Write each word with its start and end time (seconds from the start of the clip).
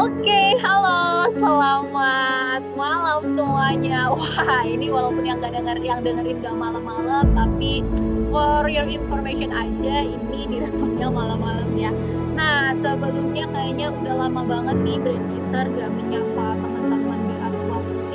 Oke, 0.00 0.56
halo, 0.64 1.28
selamat 1.28 2.64
malam 2.72 3.20
semuanya. 3.36 4.08
Wah, 4.16 4.64
ini 4.64 4.88
walaupun 4.88 5.28
yang 5.28 5.44
gak 5.44 5.52
denger, 5.52 5.76
yang 5.84 6.00
dengerin 6.00 6.40
gak 6.40 6.56
malam-malam, 6.56 7.36
tapi 7.36 7.84
for 8.32 8.64
your 8.72 8.88
information 8.88 9.52
aja, 9.52 10.08
ini 10.08 10.48
direkamnya 10.48 11.04
malam-malam 11.04 11.68
ya. 11.76 11.92
Nah, 12.32 12.72
sebelumnya 12.80 13.44
kayaknya 13.52 13.92
udah 13.92 14.24
lama 14.24 14.40
banget 14.48 14.76
nih 14.88 14.96
Brand 15.04 15.26
User 15.36 15.66
gak 15.68 15.90
menyapa 15.92 16.46
teman-teman 16.64 17.20
BA 17.28 17.48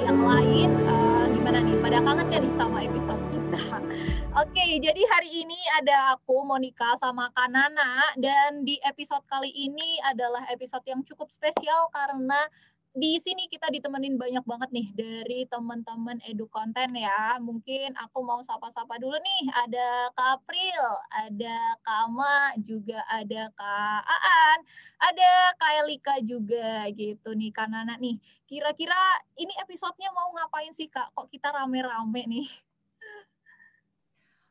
yang 0.10 0.20
lain. 0.26 0.70
Uh, 0.90 1.05
gimana 1.46 1.62
nih, 1.62 1.77
pada 1.77 2.02
kangen 2.02 2.25
gak 2.34 2.41
nih 2.41 2.54
sama 2.57 2.82
episode 2.82 3.21
kita? 3.30 3.77
Oke, 4.41 4.66
jadi 4.82 4.98
hari 5.14 5.45
ini 5.45 5.62
ada 5.77 6.17
aku 6.17 6.41
Monica 6.41 6.98
sama 6.98 7.30
Kanana 7.38 8.17
dan 8.17 8.66
di 8.66 8.81
episode 8.81 9.22
kali 9.30 9.53
ini 9.53 10.02
adalah 10.09 10.41
episode 10.50 10.81
yang 10.89 11.05
cukup 11.05 11.30
spesial 11.30 11.86
karena 11.94 12.50
di 12.95 13.20
sini 13.20 13.52
kita 13.52 13.67
ditemenin 13.67 14.16
banyak 14.16 14.48
banget 14.48 14.70
nih 14.72 14.88
dari 14.95 15.44
teman-teman 15.52 16.16
edu 16.23 16.48
konten 16.48 16.95
ya. 16.95 17.36
Mungkin 17.44 17.91
aku 17.99 18.23
mau 18.23 18.40
sapa-sapa 18.40 18.95
dulu 18.95 19.20
nih. 19.20 19.52
Ada 19.52 20.16
Kak 20.16 20.40
April, 20.40 20.84
ada 21.12 21.76
Kak 21.84 22.00
Ama, 22.08 22.55
juga 22.63 23.03
ada 23.12 23.52
Kak 23.52 24.02
Aan, 24.08 24.59
ada 25.03 25.31
Kak 25.59 25.72
Elika 25.84 26.16
juga 26.23 26.88
gitu 26.95 27.36
nih 27.36 27.52
Kak 27.52 27.67
Nana 27.67 28.00
nih. 28.00 28.16
Kira-kira 28.48 29.20
ini 29.36 29.52
episodenya 29.59 30.16
mau 30.16 30.31
ngapain 30.31 30.72
sih 30.72 30.88
Kak? 30.88 31.12
Kok 31.12 31.27
kita 31.27 31.52
rame-rame 31.52 32.23
nih? 32.31 32.48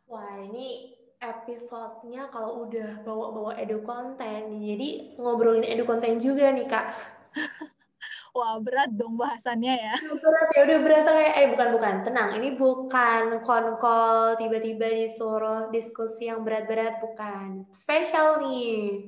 Wah, 0.05 0.37
ini 0.37 0.93
episodenya 1.17 2.29
kalau 2.29 2.69
udah 2.69 3.01
bawa-bawa 3.09 3.57
edu 3.57 3.81
konten, 3.89 4.61
jadi 4.61 5.17
ngobrolin 5.17 5.65
edu 5.65 5.89
konten 5.89 6.21
juga 6.21 6.53
nih, 6.53 6.69
Kak. 6.69 6.87
Wah, 8.35 8.59
berat 8.59 8.91
dong 8.91 9.15
bahasannya 9.15 9.75
ya. 9.79 9.95
Berat 10.27 10.49
ya, 10.59 10.61
udah 10.67 10.79
berasa 10.83 11.09
kayak, 11.15 11.35
eh 11.39 11.47
bukan-bukan, 11.55 11.95
tenang, 12.03 12.31
ini 12.35 12.59
bukan 12.59 13.39
konkol 13.47 14.35
tiba-tiba 14.35 14.91
disuruh 14.91 15.71
diskusi 15.71 16.27
yang 16.27 16.43
berat-berat, 16.43 16.99
bukan. 16.99 17.63
Spesial 17.71 18.43
nih. 18.43 19.07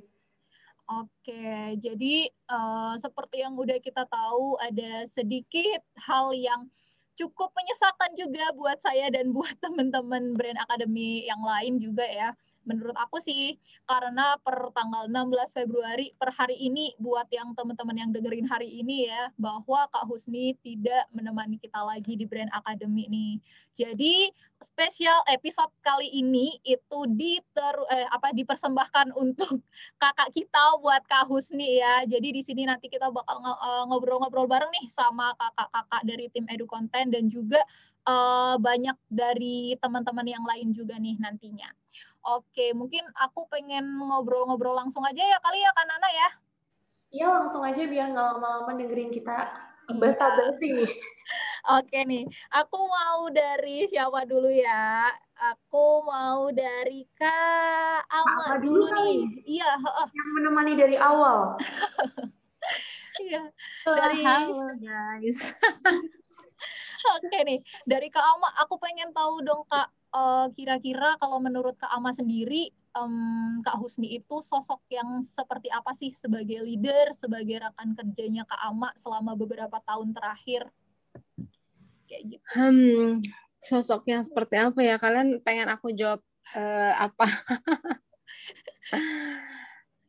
Oke, 0.86 1.74
jadi 1.82 2.30
uh, 2.46 2.94
seperti 3.02 3.42
yang 3.42 3.58
udah 3.58 3.82
kita 3.82 4.06
tahu, 4.06 4.54
ada 4.62 5.02
sedikit 5.10 5.82
hal 5.98 6.30
yang 6.30 6.70
cukup 7.18 7.50
menyesalkan 7.50 8.14
juga 8.14 8.54
buat 8.54 8.78
saya 8.78 9.10
dan 9.10 9.34
buat 9.34 9.58
teman-teman 9.64 10.38
brand 10.38 10.62
akademi 10.62 11.26
yang 11.26 11.42
lain 11.42 11.82
juga 11.82 12.06
ya 12.06 12.30
menurut 12.66 12.98
aku 12.98 13.22
sih 13.22 13.56
karena 13.86 14.34
per 14.42 14.74
tanggal 14.74 15.06
16 15.06 15.54
Februari 15.54 16.12
per 16.18 16.34
hari 16.34 16.58
ini 16.58 16.92
buat 16.98 17.30
yang 17.30 17.54
teman-teman 17.54 17.96
yang 17.96 18.10
dengerin 18.10 18.44
hari 18.50 18.82
ini 18.82 19.06
ya 19.06 19.30
bahwa 19.38 19.86
Kak 19.88 20.04
Husni 20.10 20.58
tidak 20.60 21.06
menemani 21.14 21.56
kita 21.62 21.78
lagi 21.80 22.18
di 22.18 22.26
Brand 22.26 22.50
Academy 22.50 23.06
nih. 23.06 23.34
Jadi 23.76 24.32
spesial 24.58 25.20
episode 25.30 25.70
kali 25.84 26.08
ini 26.10 26.58
itu 26.66 26.98
diter 27.12 27.76
eh, 27.92 28.08
apa 28.10 28.34
dipersembahkan 28.34 29.14
untuk 29.14 29.62
kakak 30.02 30.34
kita 30.34 30.82
buat 30.82 31.06
Kak 31.06 31.30
Husni 31.30 31.78
ya. 31.78 32.02
Jadi 32.04 32.28
di 32.34 32.42
sini 32.42 32.66
nanti 32.66 32.90
kita 32.90 33.08
bakal 33.14 33.40
eh, 33.40 33.84
ngobrol-ngobrol 33.88 34.50
bareng 34.50 34.68
nih 34.74 34.90
sama 34.90 35.32
kakak-kakak 35.38 36.02
dari 36.02 36.26
tim 36.34 36.44
Edu 36.50 36.66
Konten 36.66 37.14
dan 37.14 37.30
juga 37.30 37.62
uh, 38.06 38.56
banyak 38.56 38.96
dari 39.10 39.74
teman-teman 39.82 40.26
yang 40.26 40.44
lain 40.46 40.72
juga 40.72 40.96
nih 40.96 41.18
nantinya. 41.18 41.68
Oke, 42.26 42.74
mungkin 42.74 43.06
aku 43.14 43.46
pengen 43.46 43.86
ngobrol-ngobrol 44.02 44.74
langsung 44.74 45.06
aja 45.06 45.22
ya 45.22 45.38
kali 45.38 45.62
ya 45.62 45.70
kan 45.70 45.86
Nana 45.86 46.10
ya? 46.10 46.28
Iya 47.14 47.26
langsung 47.30 47.62
aja 47.62 47.86
biar 47.86 48.10
nggak 48.10 48.26
lama-lama 48.34 48.74
dengerin 48.74 49.14
kita 49.14 49.46
basa-basi 49.94 50.74
nih. 50.74 50.90
Oke 51.78 52.02
nih, 52.02 52.26
aku 52.50 52.78
mau 52.86 53.30
dari 53.30 53.86
siapa 53.86 54.26
dulu 54.26 54.50
ya? 54.50 55.10
Aku 55.54 56.02
mau 56.02 56.50
dari 56.50 57.06
Kak 57.14 58.06
Ama 58.10 58.58
dulu, 58.58 58.90
dulu 58.90 58.94
nih. 59.02 59.18
Iya, 59.46 59.70
Yang 60.10 60.30
menemani 60.34 60.72
dari 60.74 60.96
awal. 60.98 61.54
Iya. 63.16 63.48
dari 63.86 64.20
Halo 64.28 64.76
guys. 64.76 65.38
Oke 67.16 67.38
nih, 67.48 67.64
dari 67.88 68.12
Kak 68.12 68.20
Ama 68.20 68.50
aku 68.60 68.76
pengen 68.76 69.08
tahu 69.14 69.40
dong 69.40 69.64
Kak, 69.70 69.88
uh, 70.16 70.46
kira-kira 70.56 71.20
kalau 71.20 71.38
menurut 71.38 71.76
Kak 71.76 71.92
Ama 71.92 72.16
sendiri, 72.16 72.72
um, 72.96 73.60
Kak 73.60 73.76
Husni 73.76 74.16
itu 74.16 74.40
sosok 74.40 74.80
yang 74.88 75.20
seperti 75.22 75.68
apa 75.68 75.92
sih 75.92 76.16
sebagai 76.16 76.64
leader, 76.64 77.12
sebagai 77.20 77.60
rekan 77.60 77.92
kerjanya 77.92 78.48
Kak 78.48 78.60
Ama 78.72 78.90
selama 78.96 79.36
beberapa 79.36 79.76
tahun 79.84 80.16
terakhir? 80.16 80.72
Kayak 82.08 82.22
gitu. 82.32 82.44
Hmm, 82.56 83.20
sosok 83.60 84.08
yang 84.08 84.24
seperti 84.24 84.56
apa 84.56 84.80
ya? 84.80 84.96
Kalian 84.96 85.42
pengen 85.44 85.68
aku 85.68 85.92
jawab 85.92 86.24
uh, 86.56 86.92
apa? 86.96 87.26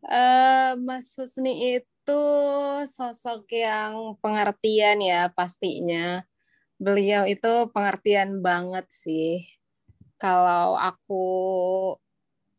uh, 0.08 0.72
Mas 0.88 1.12
Husni 1.20 1.82
itu 1.84 2.24
sosok 2.88 3.50
yang 3.52 4.16
pengertian 4.24 5.04
ya 5.04 5.28
pastinya. 5.34 6.24
Beliau 6.78 7.26
itu 7.26 7.74
pengertian 7.74 8.38
banget 8.46 8.86
sih 8.94 9.42
kalau 10.18 10.78
aku 10.78 11.26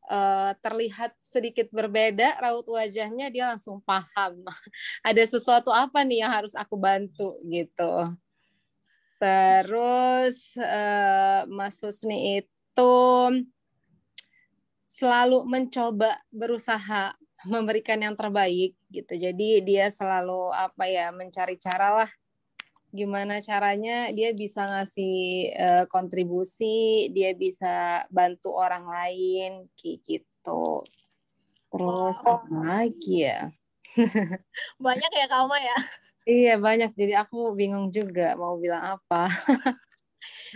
uh, 0.08 0.52
terlihat 0.64 1.12
sedikit 1.20 1.68
berbeda 1.70 2.40
raut 2.40 2.64
wajahnya 2.66 3.28
dia 3.28 3.50
langsung 3.52 3.78
paham. 3.84 4.42
Ada 5.08 5.22
sesuatu 5.28 5.68
apa 5.70 6.02
nih 6.02 6.24
yang 6.24 6.32
harus 6.32 6.56
aku 6.56 6.74
bantu 6.80 7.36
gitu. 7.46 7.92
Terus 9.18 10.54
uh, 10.56 11.44
Mas 11.50 11.78
Husni 11.82 12.42
itu 12.42 12.96
selalu 14.86 15.46
mencoba 15.46 16.18
berusaha 16.30 17.14
memberikan 17.46 18.02
yang 18.02 18.18
terbaik 18.18 18.74
gitu. 18.90 19.14
Jadi 19.14 19.62
dia 19.62 19.86
selalu 19.94 20.50
apa 20.50 20.90
ya 20.90 21.14
mencari 21.14 21.54
cara 21.54 22.02
lah 22.02 22.10
gimana 22.88 23.40
caranya 23.44 24.08
dia 24.16 24.32
bisa 24.32 24.64
ngasih 24.64 25.16
uh, 25.56 25.84
kontribusi, 25.92 27.12
dia 27.12 27.36
bisa 27.36 28.04
bantu 28.08 28.56
orang 28.56 28.88
lain 28.88 29.50
kayak 29.76 29.98
gitu. 30.04 30.84
Terus 31.68 32.16
wow. 32.24 32.40
apa 32.40 32.56
lagi 32.64 33.28
ya? 33.28 33.52
banyak 34.84 35.12
ya 35.12 35.26
kamu 35.28 35.56
ya? 35.60 35.78
Iya 36.28 36.54
banyak, 36.60 36.92
jadi 36.92 37.24
aku 37.24 37.56
bingung 37.56 37.88
juga 37.88 38.36
mau 38.36 38.60
bilang 38.60 39.00
apa. 39.00 39.32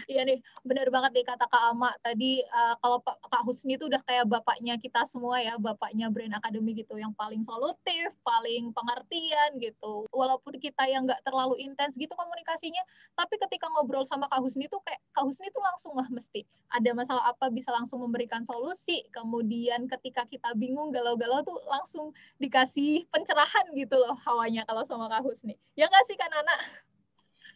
Iya 0.09 0.25
nih, 0.25 0.39
benar 0.65 0.89
banget 0.89 1.11
deh 1.21 1.25
kata 1.27 1.45
Kak 1.47 1.77
Ama 1.77 1.93
tadi 2.01 2.41
uh, 2.49 2.75
kalau 2.81 2.99
Pak 3.05 3.29
Kak 3.29 3.43
Husni 3.45 3.77
itu 3.77 3.85
udah 3.89 4.01
kayak 4.09 4.25
bapaknya 4.25 4.81
kita 4.81 5.05
semua 5.05 5.37
ya, 5.41 5.61
bapaknya 5.61 6.09
Brain 6.09 6.33
Academy 6.33 6.73
gitu, 6.73 6.97
yang 6.97 7.13
paling 7.13 7.45
solutif, 7.45 8.13
paling 8.25 8.73
pengertian 8.73 9.61
gitu. 9.61 10.09
Walaupun 10.09 10.57
kita 10.57 10.89
yang 10.89 11.05
nggak 11.05 11.21
terlalu 11.25 11.61
intens 11.61 11.97
gitu 11.97 12.13
komunikasinya, 12.17 12.81
tapi 13.13 13.37
ketika 13.37 13.69
ngobrol 13.73 14.09
sama 14.09 14.29
Kak 14.33 14.41
Husni 14.41 14.65
tuh 14.73 14.81
kayak 14.81 15.01
Kak 15.13 15.25
Husni 15.29 15.53
tuh 15.53 15.61
langsung 15.61 15.93
lah 15.93 16.09
mesti 16.09 16.45
ada 16.73 16.91
masalah 16.97 17.29
apa 17.29 17.53
bisa 17.53 17.69
langsung 17.69 18.01
memberikan 18.01 18.43
solusi. 18.49 19.05
Kemudian 19.13 19.89
ketika 19.89 20.25
kita 20.25 20.57
bingung 20.57 20.89
galau-galau 20.89 21.45
tuh 21.45 21.61
langsung 21.69 22.17
dikasih 22.41 23.05
pencerahan 23.13 23.69
gitu 23.77 24.01
loh 24.01 24.17
hawanya 24.25 24.65
kalau 24.65 24.85
sama 24.89 25.09
Kak 25.13 25.21
Husni. 25.25 25.61
Ya 25.77 25.89
nggak 25.89 26.05
sih 26.09 26.17
Kak 26.17 26.33
Nana? 26.33 26.57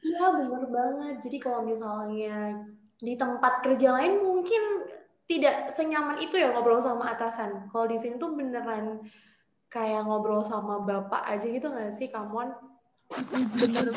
Iya 0.05 0.25
bener 0.35 0.65
banget. 0.69 1.15
Jadi 1.25 1.39
kalau 1.41 1.61
misalnya 1.65 2.65
di 2.97 3.15
tempat 3.15 3.61
kerja 3.61 3.93
lain 3.93 4.25
mungkin 4.25 4.89
tidak 5.27 5.75
senyaman 5.75 6.17
itu 6.23 6.39
ya 6.39 6.55
ngobrol 6.55 6.81
sama 6.81 7.13
atasan. 7.13 7.69
Kalau 7.69 7.87
di 7.91 7.99
sini 7.99 8.17
tuh 8.17 8.33
beneran 8.33 9.03
kayak 9.69 10.07
ngobrol 10.07 10.41
sama 10.47 10.81
bapak 10.87 11.27
aja 11.27 11.47
gitu 11.47 11.67
nggak 11.69 11.93
sih, 11.93 12.09
Kamon? 12.09 12.55
Bener 13.61 13.91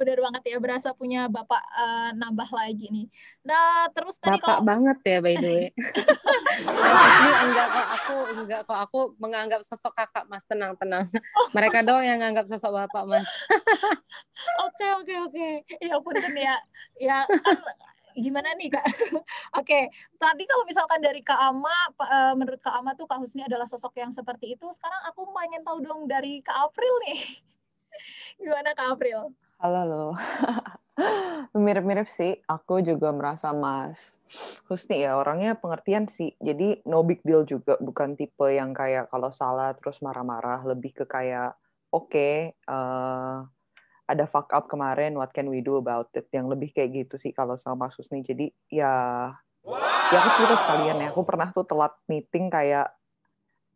bener 0.00 0.16
banget 0.16 0.42
ya 0.48 0.56
berasa 0.56 0.96
punya 0.96 1.28
bapak 1.28 1.60
uh, 1.76 2.10
nambah 2.16 2.48
lagi 2.48 2.88
nih. 2.88 3.06
Nah 3.44 3.92
terus 3.92 4.16
tadi 4.16 4.40
bapak 4.40 4.64
kalau... 4.64 4.64
banget 4.64 4.98
ya 5.04 5.18
by 5.20 5.34
the 5.36 5.50
way. 5.52 5.68
ini 7.20 7.30
enggak 7.44 7.68
kok 7.68 7.88
aku 8.00 8.16
enggak 8.32 8.60
kok 8.64 8.80
aku 8.80 9.00
menganggap 9.20 9.60
sosok 9.60 9.92
kakak 9.92 10.24
mas 10.32 10.48
tenang 10.48 10.72
tenang. 10.80 11.04
Oh. 11.36 11.52
Mereka 11.52 11.84
doang 11.84 12.00
yang 12.00 12.16
nganggap 12.16 12.48
sosok 12.48 12.80
bapak 12.88 13.04
mas. 13.04 13.28
Oke 14.40 14.86
oke 14.96 15.14
oke. 15.28 15.48
Ya 15.84 16.00
punten 16.00 16.32
ya. 16.32 16.56
Ya 16.96 17.28
kan 17.28 17.60
gimana 18.16 18.56
nih 18.56 18.72
kak? 18.72 18.86
Oke, 19.60 19.86
tadi 20.18 20.42
kalau 20.46 20.64
misalkan 20.66 20.98
dari 20.98 21.22
Kak 21.22 21.38
Ama, 21.38 21.76
eh, 21.94 22.34
menurut 22.34 22.58
Kak 22.58 22.74
Ama 22.82 22.98
tuh 22.98 23.06
Kak 23.06 23.22
Husni 23.22 23.46
adalah 23.46 23.70
sosok 23.70 23.94
yang 23.98 24.10
seperti 24.10 24.58
itu. 24.58 24.66
Sekarang 24.74 24.98
aku 25.06 25.30
pengen 25.30 25.62
tahu 25.62 25.78
dong 25.82 26.10
dari 26.10 26.42
Kak 26.42 26.70
April 26.70 26.94
nih. 27.06 27.20
Gimana 28.40 28.74
Kak 28.74 28.98
April? 28.98 29.30
Halo, 29.60 29.76
halo. 29.84 30.04
Mirip-mirip 31.52 32.08
sih. 32.08 32.40
Aku 32.48 32.80
juga 32.80 33.12
merasa 33.12 33.52
Mas 33.52 34.16
Husni 34.72 35.04
ya 35.04 35.20
orangnya 35.20 35.52
pengertian 35.52 36.08
sih. 36.08 36.32
Jadi 36.40 36.80
no 36.88 37.04
big 37.04 37.20
deal 37.28 37.44
juga. 37.44 37.76
Bukan 37.76 38.16
tipe 38.16 38.48
yang 38.48 38.72
kayak 38.72 39.12
kalau 39.12 39.28
salah 39.28 39.76
terus 39.76 40.00
marah-marah. 40.00 40.64
Lebih 40.64 40.96
ke 40.96 41.04
kayak 41.04 41.60
oke 41.92 42.08
okay, 42.08 42.56
uh, 42.72 43.44
ada 44.08 44.24
fuck 44.24 44.48
up 44.56 44.64
kemarin 44.64 45.12
what 45.12 45.28
can 45.36 45.52
we 45.52 45.60
do 45.60 45.76
about 45.76 46.08
it 46.16 46.24
yang 46.32 46.48
lebih 46.48 46.72
kayak 46.72 47.04
gitu 47.04 47.20
sih 47.20 47.36
kalau 47.36 47.60
sama 47.60 47.92
Sus 47.92 48.08
nih 48.08 48.24
jadi 48.32 48.46
ya 48.72 48.94
ya 50.08 50.16
aku 50.24 50.28
cerita 50.40 50.56
sekalian 50.56 51.04
ya 51.04 51.08
aku 51.12 51.22
pernah 51.28 51.52
tuh 51.52 51.68
telat 51.68 51.92
meeting 52.08 52.48
kayak 52.48 52.88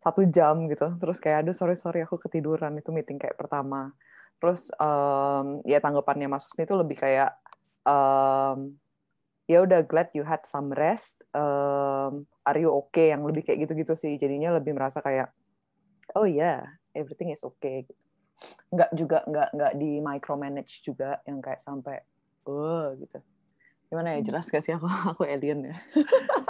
satu 0.01 0.25
jam 0.33 0.65
gitu 0.67 0.97
terus 0.97 1.21
kayak 1.21 1.45
aduh 1.45 1.55
sorry 1.55 1.77
sorry 1.77 2.01
aku 2.03 2.17
ketiduran 2.19 2.73
itu 2.81 2.89
meeting 2.89 3.21
kayak 3.21 3.37
pertama 3.37 3.93
terus 4.39 4.69
um, 4.77 5.65
ya 5.65 5.79
tanggapannya 5.81 6.29
Mas 6.29 6.47
Husni 6.47 6.67
itu 6.67 6.77
lebih 6.77 6.97
kayak 7.01 7.37
um, 7.87 8.77
ya 9.45 9.61
udah 9.65 9.85
glad 9.85 10.09
you 10.17 10.25
had 10.25 10.41
some 10.49 10.73
rest 10.73 11.21
um, 11.37 12.25
are 12.45 12.59
you 12.59 12.73
okay? 12.73 13.13
Yang 13.13 13.23
lebih 13.33 13.43
kayak 13.45 13.69
gitu-gitu 13.69 13.95
sih. 13.97 14.13
Jadinya 14.17 14.57
lebih 14.57 14.77
merasa 14.77 15.01
kayak 15.01 15.33
oh 16.17 16.29
ya 16.29 16.41
yeah, 16.41 16.59
everything 16.93 17.33
is 17.33 17.45
okay 17.45 17.85
gitu. 17.89 18.05
Nggak 18.73 18.91
juga 18.97 19.19
nggak 19.25 19.49
nggak 19.57 19.73
di 19.81 19.91
micromanage 20.01 20.85
juga 20.85 21.21
yang 21.25 21.41
kayak 21.41 21.65
sampai 21.65 22.01
oh 22.45 22.93
gitu. 22.97 23.19
Gimana 23.89 24.19
ya? 24.19 24.27
Jelas 24.27 24.51
gak 24.51 24.65
sih 24.65 24.75
aku 24.75 24.89
aku 25.15 25.23
alien 25.29 25.71
ya 25.71 25.77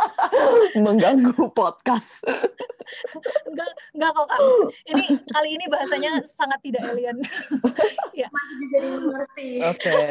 mengganggu 0.78 1.46
podcast. 1.54 2.22
Enggak 3.48 3.70
enggak 3.94 4.10
kok 4.12 4.26
kak. 4.28 4.40
Ini 4.90 5.04
kali 5.30 5.48
ini 5.56 5.64
bahasanya 5.70 6.10
sangat 6.28 6.60
tidak 6.62 6.82
alien. 6.84 7.18
Ya. 8.14 8.30
Masih 8.30 8.56
bisa 8.62 8.76
dimengerti 8.78 9.48
oke. 9.58 9.74
Okay. 9.74 10.10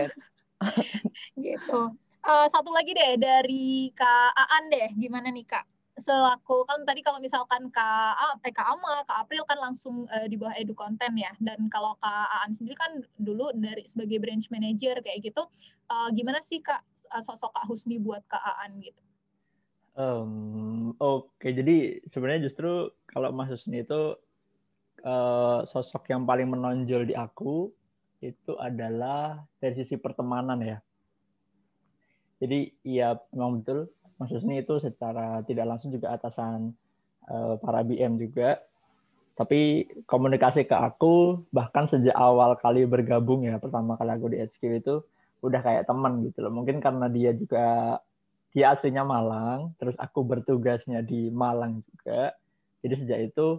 gitu. 1.48 1.82
Uh, 2.24 2.48
satu 2.52 2.68
lagi 2.76 2.92
deh 2.92 3.16
dari 3.16 3.96
kak 3.96 4.36
Aan 4.36 4.68
deh. 4.68 4.92
Gimana 5.00 5.32
nih 5.32 5.48
kak? 5.48 5.64
Selaku 5.94 6.66
kan 6.66 6.84
tadi 6.84 7.06
kalau 7.06 7.22
misalkan 7.22 7.70
Kak 7.70 8.42
eh, 8.44 8.52
Kak 8.52 8.66
Ama, 8.66 9.06
Kak 9.06 9.30
April 9.30 9.46
kan 9.46 9.62
langsung 9.62 10.10
uh, 10.10 10.26
di 10.28 10.36
bawah 10.36 10.58
edu 10.58 10.76
konten 10.76 11.16
ya. 11.16 11.32
Dan 11.40 11.72
kalau 11.72 11.96
Kak 12.02 12.28
Aan 12.44 12.58
sendiri 12.58 12.76
kan 12.76 12.92
dulu 13.16 13.54
dari 13.56 13.88
sebagai 13.88 14.20
branch 14.20 14.52
manager 14.52 15.00
kayak 15.00 15.32
gitu, 15.32 15.46
uh, 15.94 16.10
gimana 16.12 16.44
sih 16.44 16.60
Kak 16.60 16.82
sosok 17.22 17.54
Kak 17.54 17.70
Husni 17.70 18.02
buat 18.02 18.26
Kak 18.26 18.42
Aan 18.42 18.82
gitu? 18.82 19.03
Um, 19.94 20.98
Oke, 20.98 21.30
okay. 21.38 21.52
jadi 21.54 22.02
sebenarnya 22.10 22.50
justru 22.50 22.90
kalau 23.06 23.30
Mas 23.30 23.54
Husni 23.54 23.86
itu 23.86 24.18
uh, 25.06 25.60
sosok 25.70 26.10
yang 26.10 26.26
paling 26.26 26.50
menonjol 26.50 27.06
di 27.06 27.14
aku 27.14 27.70
itu 28.24 28.54
adalah 28.58 29.44
dari 29.62 29.78
sisi 29.78 30.00
pertemanan 30.02 30.58
ya. 30.66 30.78
Jadi 32.42 32.74
iya 32.84 33.16
memang 33.32 33.62
betul 33.62 33.80
Mas 34.18 34.34
Husni 34.34 34.66
itu 34.66 34.82
secara 34.82 35.46
tidak 35.46 35.66
langsung 35.70 35.94
juga 35.94 36.16
atasan 36.16 36.74
uh, 37.30 37.60
para 37.62 37.86
BM 37.86 38.18
juga. 38.18 38.64
Tapi 39.34 39.90
komunikasi 40.06 40.70
ke 40.70 40.78
aku 40.78 41.42
bahkan 41.50 41.90
sejak 41.90 42.14
awal 42.14 42.54
kali 42.62 42.86
bergabung 42.86 43.46
ya 43.46 43.58
pertama 43.58 43.98
kali 43.98 44.12
aku 44.14 44.30
di 44.30 44.38
HQ 44.42 44.62
itu 44.78 44.96
udah 45.42 45.62
kayak 45.62 45.86
teman 45.90 46.22
gitu 46.26 46.46
loh. 46.46 46.54
Mungkin 46.54 46.80
karena 46.82 47.10
dia 47.10 47.34
juga 47.34 47.98
dia 48.54 48.74
aslinya 48.74 49.02
Malang, 49.02 49.74
terus 49.82 49.98
aku 49.98 50.22
bertugasnya 50.22 51.02
di 51.02 51.34
Malang 51.34 51.82
juga. 51.90 52.38
Jadi 52.86 52.94
sejak 53.02 53.20
itu 53.34 53.58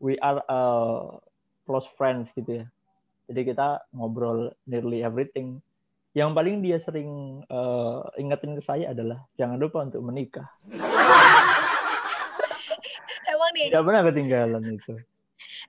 we 0.00 0.16
are 0.24 0.40
uh, 0.48 1.20
close 1.68 1.88
friends 2.00 2.32
gitu 2.32 2.64
ya. 2.64 2.66
Jadi 3.28 3.52
kita 3.52 3.84
ngobrol 3.92 4.56
nearly 4.64 5.04
everything 5.04 5.60
yang 6.12 6.36
paling 6.36 6.60
dia 6.60 6.76
sering 6.76 7.40
uh, 7.48 8.04
ingetin 8.20 8.56
ke 8.56 8.62
saya 8.64 8.92
adalah 8.92 9.24
jangan 9.40 9.56
lupa 9.56 9.84
untuk 9.84 10.04
menikah. 10.04 10.48
Emang 13.32 13.50
nih. 13.56 13.72
Tidak 13.72 13.84
pernah 13.84 14.02
ketinggalan 14.04 14.64
itu. 14.76 14.92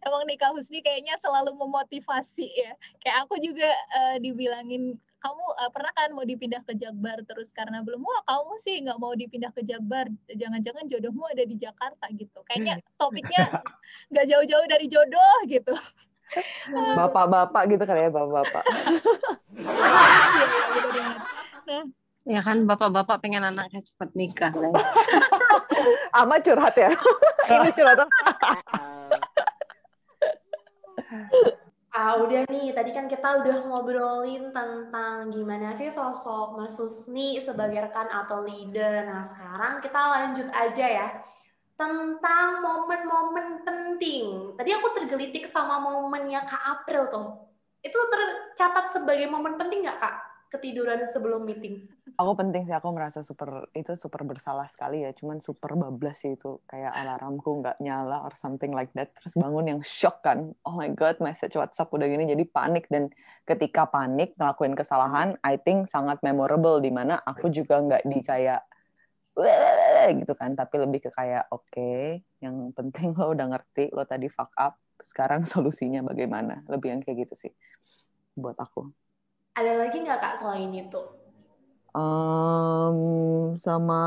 Emang 0.03 0.27
nikah 0.27 0.51
Husni 0.51 0.83
kayaknya 0.83 1.15
selalu 1.23 1.55
memotivasi 1.55 2.47
ya. 2.59 2.75
Kayak 2.99 3.17
aku 3.23 3.39
juga 3.39 3.71
uh, 3.95 4.19
dibilangin 4.19 4.99
kamu 5.23 5.45
uh, 5.55 5.71
pernah 5.71 5.91
kan 5.95 6.11
mau 6.11 6.27
dipindah 6.27 6.61
ke 6.67 6.75
Jakbar 6.75 7.23
terus 7.23 7.55
karena 7.55 7.79
belum 7.79 8.03
wah 8.03 8.21
kamu 8.27 8.53
sih 8.59 8.75
nggak 8.83 8.99
mau 8.99 9.15
dipindah 9.15 9.55
ke 9.55 9.63
Jakbar 9.63 10.11
jangan-jangan 10.27 10.83
jodohmu 10.91 11.23
ada 11.31 11.47
di 11.47 11.55
Jakarta 11.55 12.11
gitu 12.11 12.43
kayaknya 12.43 12.83
topiknya 12.99 13.63
nggak 14.11 14.25
jauh-jauh 14.27 14.67
dari 14.67 14.85
jodoh 14.91 15.37
gitu 15.47 15.71
Bapak-bapak 16.97 17.63
gitu 17.69 17.83
kali 17.85 18.07
ya, 18.07 18.09
bapak-bapak. 18.09 18.63
Ya 22.23 22.39
kan 22.39 22.63
bapak-bapak 22.63 23.19
pengen 23.19 23.43
anaknya 23.43 23.83
cepat 23.83 24.15
nikah, 24.15 24.55
guys. 24.55 24.87
Ama 26.15 26.39
curhat 26.39 26.71
ya. 26.79 26.95
Ini 27.51 27.69
curhat. 27.75 28.07
Ah, 31.93 32.17
udah 32.17 32.49
nih, 32.49 32.73
tadi 32.73 32.89
kan 32.89 33.05
kita 33.05 33.45
udah 33.45 33.69
ngobrolin 33.69 34.49
tentang 34.49 35.29
gimana 35.29 35.77
sih 35.77 35.93
sosok 35.93 36.57
Mas 36.57 36.73
Susni 36.73 37.37
sebagai 37.37 37.85
rekan 37.85 38.09
atau 38.09 38.41
leader. 38.41 39.05
Nah, 39.05 39.21
sekarang 39.21 39.77
kita 39.77 40.01
lanjut 40.01 40.49
aja 40.49 40.85
ya 40.89 41.07
tentang 41.77 42.65
momen-momen 42.65 43.61
penting. 43.61 44.57
Tadi 44.57 44.69
aku 44.73 44.87
tergelitik 44.97 45.45
sama 45.45 45.77
momennya 45.77 46.41
Kak 46.49 46.63
April 46.81 47.13
tuh. 47.13 47.27
Itu 47.85 47.99
tercatat 48.09 48.89
sebagai 48.89 49.29
momen 49.29 49.53
penting 49.61 49.85
nggak 49.85 49.99
Kak? 50.01 50.32
Ketiduran 50.53 51.01
sebelum 51.09 51.49
meeting. 51.49 51.89
Aku 52.13 52.37
penting 52.37 52.69
sih, 52.69 52.75
aku 52.77 52.93
merasa 52.93 53.25
super 53.25 53.65
itu 53.73 53.97
super 53.97 54.21
bersalah 54.21 54.69
sekali 54.69 55.01
ya. 55.01 55.09
Cuman 55.17 55.41
super 55.41 55.73
bablas 55.73 56.21
sih 56.21 56.37
itu 56.37 56.61
kayak 56.69 56.93
alarmku 56.93 57.57
nggak 57.65 57.81
nyala 57.81 58.21
or 58.21 58.37
something 58.37 58.69
like 58.69 58.93
that. 58.93 59.17
Terus 59.17 59.33
bangun 59.33 59.65
yang 59.65 59.81
shock 59.81 60.21
kan. 60.21 60.53
Oh 60.61 60.77
my 60.77 60.93
god, 60.93 61.17
message 61.17 61.57
WhatsApp 61.57 61.89
udah 61.89 62.05
gini 62.05 62.29
jadi 62.29 62.45
panik 62.45 62.85
dan 62.93 63.09
ketika 63.49 63.89
panik 63.89 64.37
ngelakuin 64.37 64.77
kesalahan, 64.77 65.41
I 65.41 65.57
think 65.57 65.89
sangat 65.89 66.21
memorable 66.21 66.77
di 66.77 66.93
mana 66.93 67.17
aku 67.25 67.49
juga 67.49 67.81
nggak 67.81 68.05
di 68.05 68.21
kayak 68.21 68.61
gitu 70.21 70.33
kan 70.37 70.53
tapi 70.53 70.75
lebih 70.77 70.99
ke 71.07 71.09
kayak 71.09 71.49
oke 71.49 71.65
okay, 71.73 72.21
yang 72.37 72.69
penting 72.77 73.17
lo 73.17 73.33
udah 73.33 73.49
ngerti 73.49 73.89
lo 73.89 74.05
tadi 74.05 74.29
fuck 74.29 74.53
up 74.59 74.77
sekarang 75.01 75.43
solusinya 75.51 76.05
bagaimana 76.05 76.61
lebih 76.69 76.93
yang 76.93 77.01
kayak 77.01 77.25
gitu 77.27 77.49
sih 77.49 77.53
buat 78.37 78.57
aku 78.57 78.93
ada 79.53 79.71
lagi 79.77 79.97
nggak 80.01 80.19
kak 80.19 80.35
selain 80.41 80.73
itu? 80.73 81.01
Um, 81.93 83.53
sama 83.61 84.01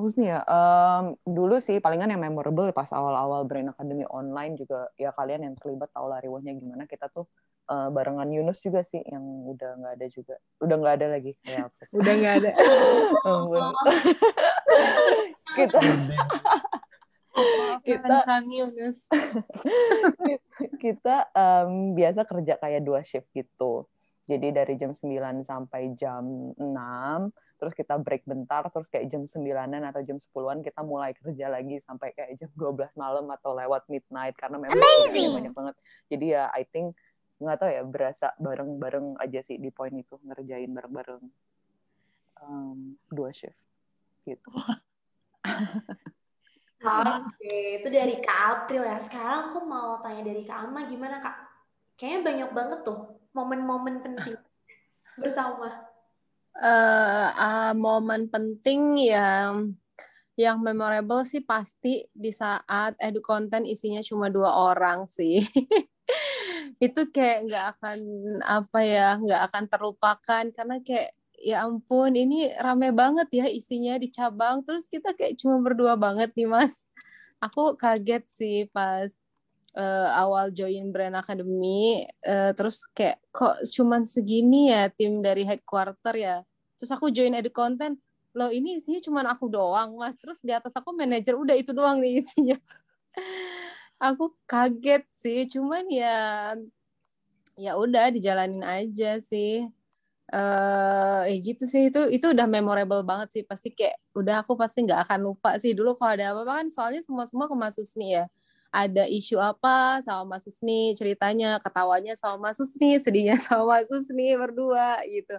Husni 0.00 0.32
ya? 0.32 0.40
Um, 0.48 1.20
dulu 1.28 1.60
sih 1.60 1.84
palingan 1.84 2.08
yang 2.08 2.24
memorable 2.24 2.72
pas 2.72 2.88
awal-awal 2.88 3.44
Brain 3.44 3.68
Academy 3.68 4.08
online 4.08 4.56
juga 4.56 4.88
ya 4.96 5.12
kalian 5.12 5.44
yang 5.44 5.54
terlibat 5.60 5.92
tahu 5.92 6.08
lah 6.08 6.24
riwahnya 6.24 6.56
gimana. 6.56 6.88
Kita 6.88 7.12
tuh 7.12 7.28
uh, 7.68 7.92
barengan 7.92 8.32
Yunus 8.32 8.64
juga 8.64 8.80
sih 8.80 9.04
yang 9.04 9.20
udah 9.52 9.76
nggak 9.76 9.92
ada 10.00 10.06
juga. 10.08 10.40
Udah 10.64 10.76
nggak 10.80 10.94
ada 10.96 11.06
lagi. 11.12 11.32
Ya 11.44 11.68
udah 12.00 12.12
nggak 12.16 12.34
ada. 12.40 12.50
Oh, 13.26 13.52
kita 15.60 15.80
kita 17.84 18.16
Yunus. 18.48 19.12
Kita 20.80 21.28
um, 21.36 21.92
biasa 21.92 22.24
kerja 22.24 22.56
kayak 22.56 22.80
dua 22.80 23.04
shift 23.04 23.28
gitu 23.36 23.84
jadi 24.26 24.50
dari 24.50 24.74
jam 24.74 24.90
9 24.90 25.46
sampai 25.46 25.94
jam 25.94 26.52
6 26.58 26.60
terus 27.56 27.72
kita 27.72 27.96
break 27.96 28.28
bentar 28.28 28.68
terus 28.68 28.92
kayak 28.92 29.08
jam 29.08 29.24
9-an 29.24 29.80
atau 29.88 30.02
jam 30.04 30.20
10-an 30.20 30.60
kita 30.60 30.84
mulai 30.84 31.16
kerja 31.16 31.48
lagi 31.48 31.80
sampai 31.80 32.12
kayak 32.12 32.36
jam 32.36 32.50
12 32.52 33.00
malam 33.00 33.24
atau 33.32 33.56
lewat 33.56 33.88
midnight 33.88 34.36
karena 34.36 34.60
memang 34.60 34.76
banyak 34.76 35.54
banget 35.56 35.74
jadi 36.12 36.26
ya 36.26 36.44
I 36.52 36.68
think 36.68 36.92
nggak 37.36 37.56
tahu 37.60 37.70
ya 37.72 37.82
berasa 37.84 38.26
bareng-bareng 38.36 39.20
aja 39.20 39.40
sih 39.44 39.56
di 39.56 39.68
poin 39.72 39.92
itu 39.92 40.20
ngerjain 40.24 40.72
bareng-bareng 40.72 41.22
um, 42.44 42.96
dua 43.12 43.32
shift 43.32 43.56
gitu. 44.24 44.50
Oke, 46.86 47.80
itu 47.80 47.88
dari 47.88 48.20
Kak 48.20 48.40
April 48.52 48.84
ya. 48.84 49.00
Sekarang 49.00 49.50
aku 49.50 49.64
mau 49.64 49.98
tanya 50.04 50.22
dari 50.22 50.44
Kak 50.44 50.68
Ama 50.68 50.84
gimana 50.86 51.18
Kak? 51.24 51.55
Kayaknya 51.96 52.20
banyak 52.22 52.50
banget 52.52 52.78
tuh 52.84 53.20
momen-momen 53.32 54.04
penting 54.04 54.36
bersama. 55.20 55.88
Uh, 56.56 57.28
uh, 57.36 57.72
momen 57.76 58.32
penting 58.32 58.96
yang 59.00 59.76
yang 60.36 60.60
memorable 60.60 61.24
sih 61.24 61.40
pasti 61.40 62.04
di 62.12 62.28
saat 62.28 62.96
edu 63.00 63.24
konten 63.24 63.64
isinya 63.64 64.04
cuma 64.04 64.28
dua 64.28 64.52
orang 64.72 65.08
sih. 65.08 65.40
itu 66.76 67.08
kayak 67.08 67.38
nggak 67.48 67.64
akan 67.76 68.00
apa 68.44 68.80
ya 68.84 69.16
nggak 69.16 69.42
akan 69.48 69.64
terlupakan 69.72 70.44
karena 70.52 70.76
kayak 70.84 71.16
ya 71.40 71.64
ampun 71.64 72.12
ini 72.12 72.52
rame 72.60 72.92
banget 72.92 73.28
ya 73.32 73.46
isinya 73.48 73.96
di 73.96 74.12
cabang 74.12 74.60
terus 74.64 74.84
kita 74.88 75.16
kayak 75.16 75.40
cuma 75.40 75.60
berdua 75.60 75.96
banget 75.96 76.32
nih 76.36 76.48
mas 76.48 76.84
aku 77.40 77.76
kaget 77.76 78.24
sih 78.28 78.58
pas 78.72 79.08
uh, 79.76 80.08
awal 80.16 80.48
join 80.50 80.88
Brand 80.90 81.14
Academy 81.14 82.08
uh, 82.24 82.50
terus 82.56 82.82
kayak 82.96 83.20
kok 83.30 83.60
cuman 83.68 84.02
segini 84.08 84.72
ya 84.72 84.88
tim 84.90 85.20
dari 85.20 85.44
headquarter 85.44 86.16
ya? 86.16 86.36
Terus 86.80 86.90
aku 86.92 87.12
join 87.12 87.36
edu 87.36 87.52
content 87.52 87.96
loh 88.36 88.52
ini 88.52 88.76
isinya 88.76 89.00
cuma 89.00 89.20
aku 89.28 89.48
doang 89.48 89.96
mas. 89.96 90.16
Terus 90.20 90.40
di 90.40 90.52
atas 90.52 90.72
aku 90.76 90.92
manajer 90.92 91.36
udah 91.36 91.56
itu 91.56 91.72
doang 91.72 92.00
nih 92.00 92.24
isinya. 92.24 92.58
Aku 93.96 94.36
kaget 94.44 95.08
sih 95.16 95.48
cuman 95.48 95.88
ya 95.88 96.52
ya 97.56 97.80
udah 97.80 98.12
dijalanin 98.12 98.60
aja 98.60 99.16
sih. 99.24 99.64
Eh 100.28 100.36
uh, 100.36 101.24
gitu 101.40 101.64
sih 101.64 101.88
itu 101.88 102.04
itu 102.12 102.26
udah 102.36 102.44
memorable 102.44 103.00
banget 103.08 103.40
sih. 103.40 103.42
Pasti 103.48 103.72
kayak 103.72 103.96
udah 104.12 104.44
aku 104.44 104.52
pasti 104.52 104.84
nggak 104.84 105.08
akan 105.08 105.32
lupa 105.32 105.56
sih. 105.56 105.72
Dulu 105.72 105.96
kalau 105.96 106.12
ada 106.12 106.36
apa-apa 106.36 106.52
kan 106.60 106.68
soalnya 106.68 107.00
semua 107.00 107.24
semua 107.24 107.48
ke 107.48 107.56
Mas 107.56 107.72
Susni 107.72 108.20
ya 108.20 108.28
ada 108.70 109.04
isu 109.08 109.40
apa 109.40 110.00
sama 110.04 110.36
Mas 110.36 110.44
Susni 110.44 110.92
ceritanya 110.98 111.58
ketawanya 111.62 112.14
sama 112.18 112.50
Mas 112.50 112.58
Susni 112.60 112.98
sedihnya 113.00 113.36
sama 113.44 113.78
Mas 113.78 113.88
Susni 113.88 114.34
berdua 114.36 115.00
gitu. 115.08 115.36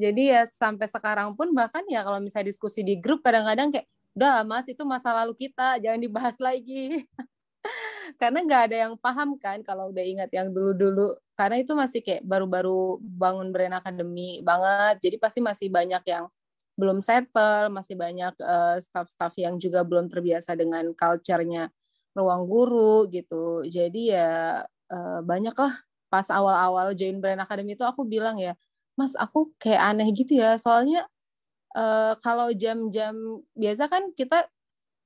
Jadi 0.00 0.32
ya 0.32 0.48
sampai 0.48 0.88
sekarang 0.88 1.36
pun 1.36 1.52
bahkan 1.52 1.84
ya 1.90 2.00
kalau 2.00 2.18
misalnya 2.24 2.48
diskusi 2.48 2.80
di 2.80 2.96
grup 2.96 3.20
kadang-kadang 3.20 3.68
kayak 3.68 3.86
udah 4.16 4.42
mas 4.42 4.66
itu 4.66 4.82
masa 4.82 5.14
lalu 5.14 5.36
kita 5.36 5.76
jangan 5.78 6.00
dibahas 6.00 6.36
lagi. 6.40 7.04
Karena 8.20 8.42
nggak 8.42 8.62
ada 8.72 8.76
yang 8.88 8.94
paham 8.96 9.36
kan 9.36 9.60
kalau 9.60 9.92
udah 9.92 10.02
ingat 10.02 10.30
yang 10.32 10.50
dulu-dulu. 10.50 11.14
Karena 11.36 11.60
itu 11.60 11.76
masih 11.76 12.00
kayak 12.00 12.24
baru-baru 12.24 12.98
bangun 13.00 13.52
brand 13.52 13.76
academy 13.76 14.40
banget. 14.40 14.98
Jadi 15.04 15.16
pasti 15.20 15.40
masih 15.44 15.68
banyak 15.68 16.02
yang 16.08 16.26
belum 16.80 17.04
settle 17.04 17.68
masih 17.68 17.92
banyak 17.92 18.32
uh, 18.40 18.80
staff-staff 18.80 19.36
yang 19.36 19.60
juga 19.60 19.84
belum 19.84 20.08
terbiasa 20.08 20.56
dengan 20.56 20.96
culture-nya 20.96 21.68
ruang 22.20 22.44
guru 22.44 23.08
gitu. 23.08 23.64
Jadi 23.64 24.12
ya 24.12 24.60
uh, 24.92 25.20
banyak 25.24 25.56
lah 25.56 25.74
pas 26.12 26.26
awal-awal 26.28 26.92
join 26.98 27.22
brand 27.22 27.40
academy 27.40 27.78
itu 27.78 27.86
aku 27.86 28.02
bilang 28.04 28.36
ya 28.36 28.58
mas 28.98 29.14
aku 29.16 29.50
kayak 29.56 29.80
aneh 29.80 30.08
gitu 30.12 30.36
ya. 30.36 30.60
Soalnya 30.60 31.08
uh, 31.74 32.14
kalau 32.20 32.52
jam-jam 32.52 33.14
biasa 33.56 33.88
kan 33.88 34.12
kita 34.12 34.46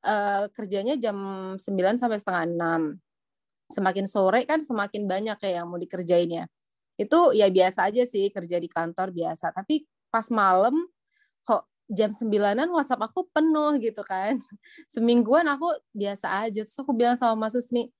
uh, 0.04 0.50
kerjanya 0.52 0.98
jam 0.98 1.16
9 1.56 1.62
sampai 2.00 2.18
setengah 2.20 2.44
6 2.98 3.74
semakin 3.74 4.06
sore 4.06 4.44
kan 4.44 4.60
semakin 4.60 5.08
banyak 5.08 5.36
kayak 5.40 5.62
yang 5.62 5.68
mau 5.70 5.80
dikerjain 5.80 6.30
ya. 6.30 6.44
Itu 7.00 7.34
ya 7.34 7.50
biasa 7.50 7.90
aja 7.90 8.04
sih 8.06 8.30
kerja 8.30 8.60
di 8.60 8.68
kantor 8.70 9.10
biasa. 9.10 9.50
Tapi 9.50 9.86
pas 10.12 10.26
malam 10.30 10.74
jam 11.90 12.10
sembilanan 12.10 12.70
WhatsApp 12.72 13.12
aku 13.12 13.28
penuh 13.28 13.76
gitu 13.80 14.00
kan 14.04 14.40
semingguan 14.94 15.44
aku 15.48 15.68
biasa 15.92 16.48
aja 16.48 16.64
terus 16.64 16.78
aku 16.80 16.96
bilang 16.96 17.16
sama 17.18 17.46
Mas 17.48 17.56
Susni 17.56 17.92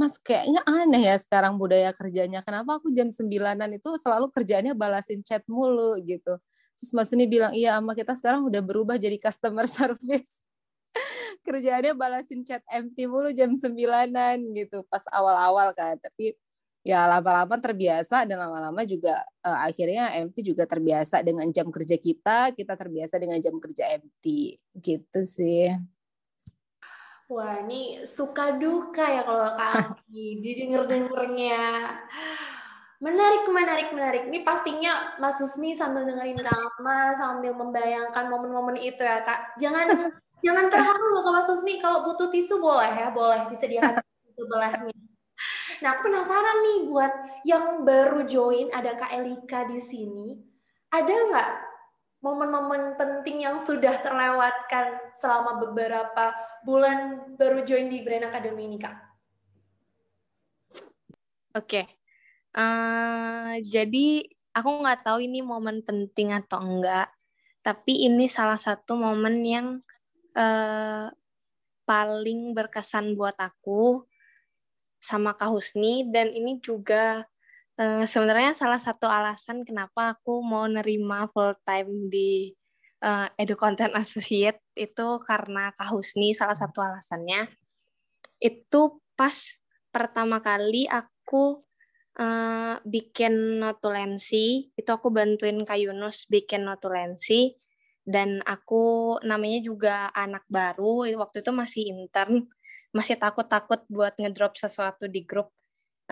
Mas 0.00 0.16
kayaknya 0.16 0.64
aneh 0.64 1.04
ya 1.04 1.16
sekarang 1.20 1.60
budaya 1.60 1.92
kerjanya. 1.92 2.40
Kenapa 2.40 2.80
aku 2.80 2.88
jam 2.96 3.12
sembilanan 3.12 3.76
itu 3.76 3.92
selalu 4.00 4.32
kerjanya 4.32 4.72
balasin 4.72 5.20
chat 5.20 5.44
mulu 5.44 6.00
gitu. 6.02 6.40
Terus 6.80 6.90
Mas 6.96 7.10
ini 7.14 7.28
bilang, 7.28 7.52
iya 7.54 7.76
sama 7.78 7.92
kita 7.94 8.16
sekarang 8.16 8.42
udah 8.48 8.62
berubah 8.64 8.96
jadi 8.96 9.20
customer 9.20 9.68
service. 9.76 10.40
kerjaannya 11.46 11.92
balasin 11.96 12.44
chat 12.46 12.62
empty 12.68 13.08
mulu 13.08 13.32
jam 13.32 13.52
sembilanan 13.56 14.42
gitu 14.56 14.84
pas 14.88 15.04
awal-awal 15.12 15.70
kan. 15.76 15.96
Tapi 16.00 16.34
ya 16.82 17.06
lama-lama 17.06 17.54
terbiasa 17.62 18.26
dan 18.26 18.42
lama-lama 18.42 18.82
juga 18.82 19.22
uh, 19.46 19.70
akhirnya 19.70 20.18
MT 20.26 20.42
juga 20.42 20.66
terbiasa 20.66 21.22
dengan 21.22 21.46
jam 21.54 21.70
kerja 21.70 21.94
kita, 21.94 22.50
kita 22.58 22.74
terbiasa 22.74 23.22
dengan 23.22 23.38
jam 23.38 23.54
kerja 23.62 23.86
MT 24.02 24.24
gitu 24.82 25.20
sih. 25.22 25.70
Wah, 27.30 27.64
ini 27.64 28.02
suka 28.04 28.58
duka 28.58 29.06
ya 29.08 29.22
kalau 29.24 29.56
Kak 29.56 30.04
didengar-dengarnya. 30.42 31.62
Menarik, 33.02 33.50
menarik, 33.50 33.88
menarik. 33.90 34.22
Ini 34.30 34.46
pastinya 34.46 35.16
Mas 35.18 35.40
Susmi 35.40 35.74
sambil 35.74 36.06
dengerin 36.06 36.38
Kama, 36.38 37.16
sambil 37.18 37.50
membayangkan 37.56 38.30
momen-momen 38.30 38.78
itu 38.78 39.00
ya, 39.00 39.24
Kak. 39.24 39.56
Jangan 39.56 39.86
jangan 40.44 40.66
terharu 40.68 41.06
loh 41.14 41.22
Kak 41.24 41.34
Mas 41.40 41.46
Susmi. 41.48 41.80
Kalau 41.80 42.04
butuh 42.04 42.28
tisu 42.28 42.58
boleh 42.58 42.90
ya, 42.90 43.08
boleh 43.08 43.48
disediakan 43.54 44.02
tisu 44.02 44.42
belahnya. 44.44 45.11
Nah, 45.82 45.98
aku 45.98 46.06
penasaran 46.06 46.62
nih 46.62 46.78
buat 46.86 47.12
yang 47.42 47.82
baru 47.82 48.22
join, 48.22 48.70
ada 48.70 48.94
Kak 48.94 49.10
Elika 49.18 49.66
di 49.66 49.82
sini. 49.82 50.38
Ada 50.94 51.10
nggak 51.10 51.50
momen-momen 52.22 52.94
penting 52.94 53.42
yang 53.42 53.58
sudah 53.58 53.98
terlewatkan 53.98 55.10
selama 55.10 55.58
beberapa 55.58 56.30
bulan 56.62 57.34
baru 57.34 57.66
join 57.66 57.90
di 57.90 58.06
Brand 58.06 58.30
Academy 58.30 58.70
ini, 58.70 58.78
Kak? 58.78 58.94
Oke. 61.58 61.66
Okay. 61.66 61.86
Uh, 62.54 62.62
eh, 62.62 63.66
jadi 63.66 64.22
aku 64.54 64.86
nggak 64.86 65.02
tahu 65.02 65.18
ini 65.26 65.42
momen 65.42 65.82
penting 65.82 66.30
atau 66.30 66.62
enggak, 66.62 67.10
tapi 67.66 68.06
ini 68.06 68.30
salah 68.30 68.60
satu 68.60 68.94
momen 68.94 69.42
yang 69.42 69.66
uh, 70.38 71.10
paling 71.82 72.54
berkesan 72.54 73.18
buat 73.18 73.34
aku 73.40 74.06
sama 75.02 75.34
Kak 75.34 75.50
Husni 75.50 76.06
dan 76.14 76.30
ini 76.30 76.62
juga 76.62 77.26
uh, 77.82 78.06
sebenarnya 78.06 78.54
salah 78.54 78.78
satu 78.78 79.10
alasan 79.10 79.66
kenapa 79.66 80.14
aku 80.14 80.38
mau 80.46 80.62
nerima 80.70 81.26
full 81.34 81.58
time 81.66 82.06
di 82.06 82.54
uh, 83.02 83.26
Edu 83.34 83.58
Content 83.58 83.90
Associate 83.98 84.62
itu 84.78 85.08
karena 85.26 85.74
Kak 85.74 85.90
Husni 85.90 86.30
salah 86.32 86.54
satu 86.54 86.78
alasannya. 86.78 87.50
Itu 88.38 89.02
pas 89.18 89.58
pertama 89.90 90.38
kali 90.38 90.86
aku 90.86 91.66
uh, 92.16 92.78
bikin 92.86 93.60
notulensi 93.60 94.72
itu 94.72 94.90
aku 94.90 95.12
bantuin 95.12 95.66
Kak 95.66 95.78
Yunus 95.82 96.24
bikin 96.30 96.64
notulensi 96.64 97.58
dan 98.02 98.42
aku 98.42 99.16
namanya 99.22 99.62
juga 99.62 100.10
anak 100.10 100.42
baru 100.50 101.06
waktu 101.14 101.44
itu 101.44 101.52
masih 101.54 101.82
intern 101.92 102.50
masih 102.92 103.16
takut-takut 103.16 103.82
buat 103.88 104.12
ngedrop 104.20 104.54
sesuatu 104.56 105.08
di 105.08 105.24
grup. 105.24 105.48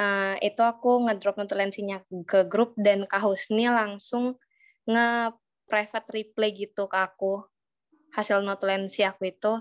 Uh, 0.00 0.40
itu 0.40 0.64
aku 0.64 1.04
ngedrop 1.04 1.36
notulensinya 1.36 2.00
ke 2.24 2.48
grup 2.48 2.72
dan 2.80 3.04
Kak 3.04 3.20
Husni 3.20 3.68
langsung 3.68 4.40
nge 4.88 5.36
private 5.68 6.08
replay 6.10 6.50
gitu 6.56 6.88
ke 6.88 6.98
aku 6.98 7.44
hasil 8.16 8.40
notulensi 8.42 9.04
aku 9.04 9.28
itu. 9.28 9.60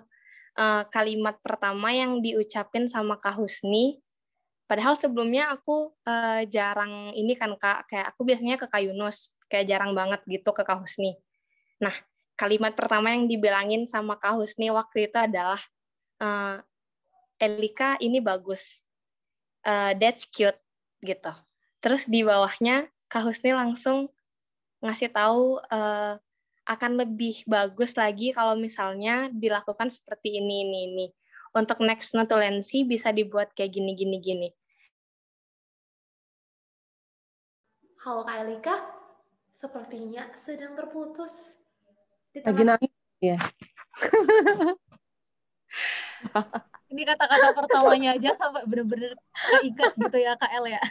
Uh, 0.59 0.83
kalimat 0.91 1.39
pertama 1.39 1.93
yang 1.93 2.19
diucapin 2.19 2.89
sama 2.89 3.15
Kak 3.21 3.37
Husni 3.39 4.01
padahal 4.69 4.93
sebelumnya 4.99 5.49
aku 5.49 5.97
uh, 6.03 6.43
jarang 6.45 7.15
ini 7.15 7.33
kan 7.33 7.55
Kak 7.55 7.87
kayak 7.87 8.11
aku 8.13 8.21
biasanya 8.27 8.55
ke 8.59 8.67
Kak 8.67 8.83
Yunus 8.83 9.33
kayak 9.49 9.65
jarang 9.71 9.97
banget 9.97 10.21
gitu 10.27 10.51
ke 10.51 10.61
Kak 10.61 10.83
Husni. 10.83 11.15
Nah 11.81 11.93
kalimat 12.39 12.77
pertama 12.77 13.11
yang 13.11 13.27
dibilangin 13.27 13.89
sama 13.89 14.15
Kak 14.15 14.37
Husni 14.39 14.69
waktu 14.69 15.09
itu 15.09 15.17
adalah 15.17 15.59
uh, 16.21 16.61
Elika 17.39 17.95
ini 18.03 18.19
bagus 18.19 18.83
uh, 19.63 19.95
that's 19.95 20.27
cute 20.27 20.59
gitu. 20.99 21.31
Terus 21.79 22.03
di 22.05 22.27
bawahnya 22.27 22.91
Kak 23.07 23.23
Husni 23.25 23.55
langsung 23.55 24.11
ngasih 24.83 25.11
tahu 25.11 25.59
uh, 25.71 26.19
akan 26.69 26.91
lebih 27.01 27.41
bagus 27.49 27.97
lagi 27.97 28.29
kalau 28.35 28.53
misalnya 28.53 29.31
dilakukan 29.33 29.89
seperti 29.89 30.37
ini 30.37 30.67
ini 30.67 30.79
ini. 30.91 31.07
Untuk 31.49 31.81
next 31.81 32.13
notulensi 32.13 32.85
bisa 32.85 33.09
dibuat 33.09 33.57
kayak 33.57 33.73
gini 33.73 33.97
gini 33.97 34.17
gini. 34.21 34.49
Halo 38.05 38.21
Kak 38.23 38.37
Elika, 38.45 38.75
sepertinya 39.57 40.29
sedang 40.37 40.77
terputus. 40.77 41.57
Lagi 42.37 42.63
nangis 42.63 42.93
ya. 43.19 43.39
Ini 46.89 47.05
kata-kata 47.05 47.53
pertamanya 47.53 48.17
aja 48.17 48.33
sampai 48.33 48.65
bener-bener 48.65 49.13
keikat 49.37 49.93
gitu 49.93 50.17
ya 50.17 50.33
Kak 50.33 50.49
El 50.57 50.73
ya. 50.73 50.81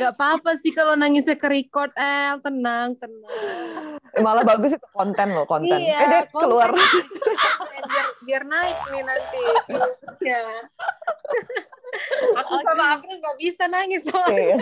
Gak 0.00 0.16
apa-apa 0.16 0.56
sih 0.56 0.72
kalau 0.72 0.96
nangisnya 0.96 1.36
ke 1.36 1.44
record, 1.44 1.92
El. 1.92 2.40
Tenang, 2.40 2.96
tenang. 2.96 4.00
Malah 4.16 4.40
bagus 4.48 4.72
itu 4.72 4.88
konten 4.96 5.36
loh, 5.36 5.44
konten. 5.44 5.76
Iya, 5.76 5.98
eh, 6.00 6.08
deh, 6.08 6.24
keluar. 6.32 6.72
biar, 6.72 8.06
biar 8.24 8.42
naik 8.48 8.78
nih 8.88 9.02
nanti 9.04 9.42
viewsnya. 9.68 10.40
Aku 12.40 12.54
okay. 12.56 12.64
sama 12.64 12.84
April 12.96 13.20
gak 13.20 13.36
bisa 13.36 13.64
nangis 13.68 14.08
soalnya. 14.08 14.56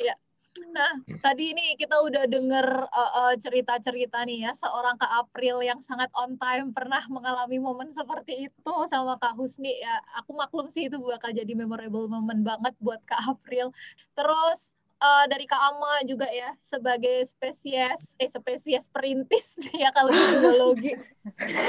Iya. 0.00 0.14
Nah, 0.70 0.92
tadi 1.20 1.52
ini 1.52 1.76
kita 1.76 2.00
udah 2.00 2.24
denger 2.26 2.66
uh, 2.88 3.12
uh, 3.24 3.32
cerita-cerita 3.36 4.24
nih 4.24 4.48
ya 4.48 4.52
seorang 4.56 4.96
Kak 4.96 5.28
April 5.28 5.60
yang 5.60 5.78
sangat 5.84 6.08
on 6.16 6.40
time 6.40 6.72
pernah 6.72 7.04
mengalami 7.12 7.60
momen 7.60 7.92
seperti 7.92 8.48
itu 8.48 8.74
sama 8.88 9.20
Kak 9.20 9.36
Husni 9.36 9.76
ya. 9.78 10.00
Aku 10.24 10.32
maklum 10.34 10.72
sih 10.72 10.88
itu 10.88 10.96
bakal 10.98 11.30
jadi 11.36 11.52
memorable 11.52 12.08
moment 12.08 12.40
banget 12.40 12.74
buat 12.80 13.00
Kak 13.04 13.36
April. 13.36 13.70
Terus 14.16 14.74
uh, 15.00 15.24
dari 15.28 15.44
Kak 15.48 15.60
Ama 15.60 16.04
juga 16.08 16.28
ya 16.28 16.56
sebagai 16.64 17.24
spesies 17.28 18.16
eh 18.20 18.28
spesies 18.28 18.88
perintis 18.88 19.56
ya 19.82 19.92
kalau 19.92 20.12
di 20.12 20.24
biologi 20.40 20.92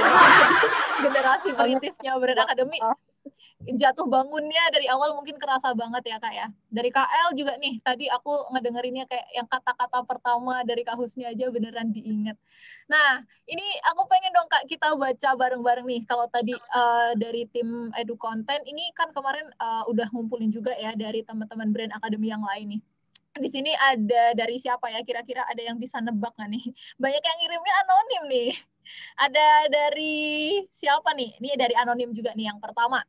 generasi 1.03 1.49
perintisnya 1.55 2.15
Brand 2.19 2.43
Academy 2.47 2.79
jatuh 3.65 4.07
bangunnya 4.09 4.63
dari 4.73 4.89
awal 4.89 5.13
mungkin 5.13 5.37
kerasa 5.37 5.73
banget 5.77 6.03
ya 6.07 6.17
kak 6.17 6.33
ya. 6.33 6.47
Dari 6.71 6.89
KL 6.89 7.29
juga 7.37 7.53
nih, 7.61 7.77
tadi 7.83 8.05
aku 8.09 8.51
ngedengerinnya 8.53 9.05
kayak 9.05 9.27
yang 9.35 9.47
kata-kata 9.49 10.01
pertama 10.07 10.65
dari 10.65 10.81
Kak 10.81 10.97
Husni 10.97 11.27
aja 11.27 11.51
beneran 11.53 11.93
diinget. 11.93 12.37
Nah, 12.89 13.21
ini 13.45 13.65
aku 13.91 14.07
pengen 14.09 14.31
dong 14.33 14.49
kak 14.49 14.65
kita 14.65 14.95
baca 14.97 15.29
bareng-bareng 15.37 15.85
nih. 15.85 16.01
Kalau 16.09 16.25
tadi 16.31 16.53
uh, 16.53 17.13
dari 17.15 17.45
tim 17.49 17.93
Edu 17.93 18.17
Content, 18.17 18.63
ini 18.65 18.89
kan 18.97 19.13
kemarin 19.13 19.45
uh, 19.61 19.85
udah 19.91 20.07
ngumpulin 20.09 20.49
juga 20.49 20.73
ya 20.75 20.95
dari 20.97 21.21
teman-teman 21.21 21.69
brand 21.69 21.93
akademi 21.93 22.33
yang 22.33 22.43
lain 22.43 22.77
nih 22.77 22.81
di 23.31 23.47
sini 23.47 23.71
ada 23.71 24.35
dari 24.35 24.59
siapa 24.59 24.91
ya 24.91 24.99
kira-kira 25.07 25.47
ada 25.47 25.63
yang 25.63 25.79
bisa 25.79 26.03
nebak 26.03 26.35
nggak 26.35 26.51
nih 26.51 26.65
banyak 26.99 27.23
yang 27.23 27.37
ngirimnya 27.39 27.73
anonim 27.87 28.23
nih 28.27 28.51
ada 29.23 29.47
dari 29.71 30.19
siapa 30.75 31.15
nih 31.15 31.39
ini 31.39 31.55
dari 31.55 31.71
anonim 31.79 32.11
juga 32.11 32.35
nih 32.35 32.51
yang 32.51 32.59
pertama 32.59 32.99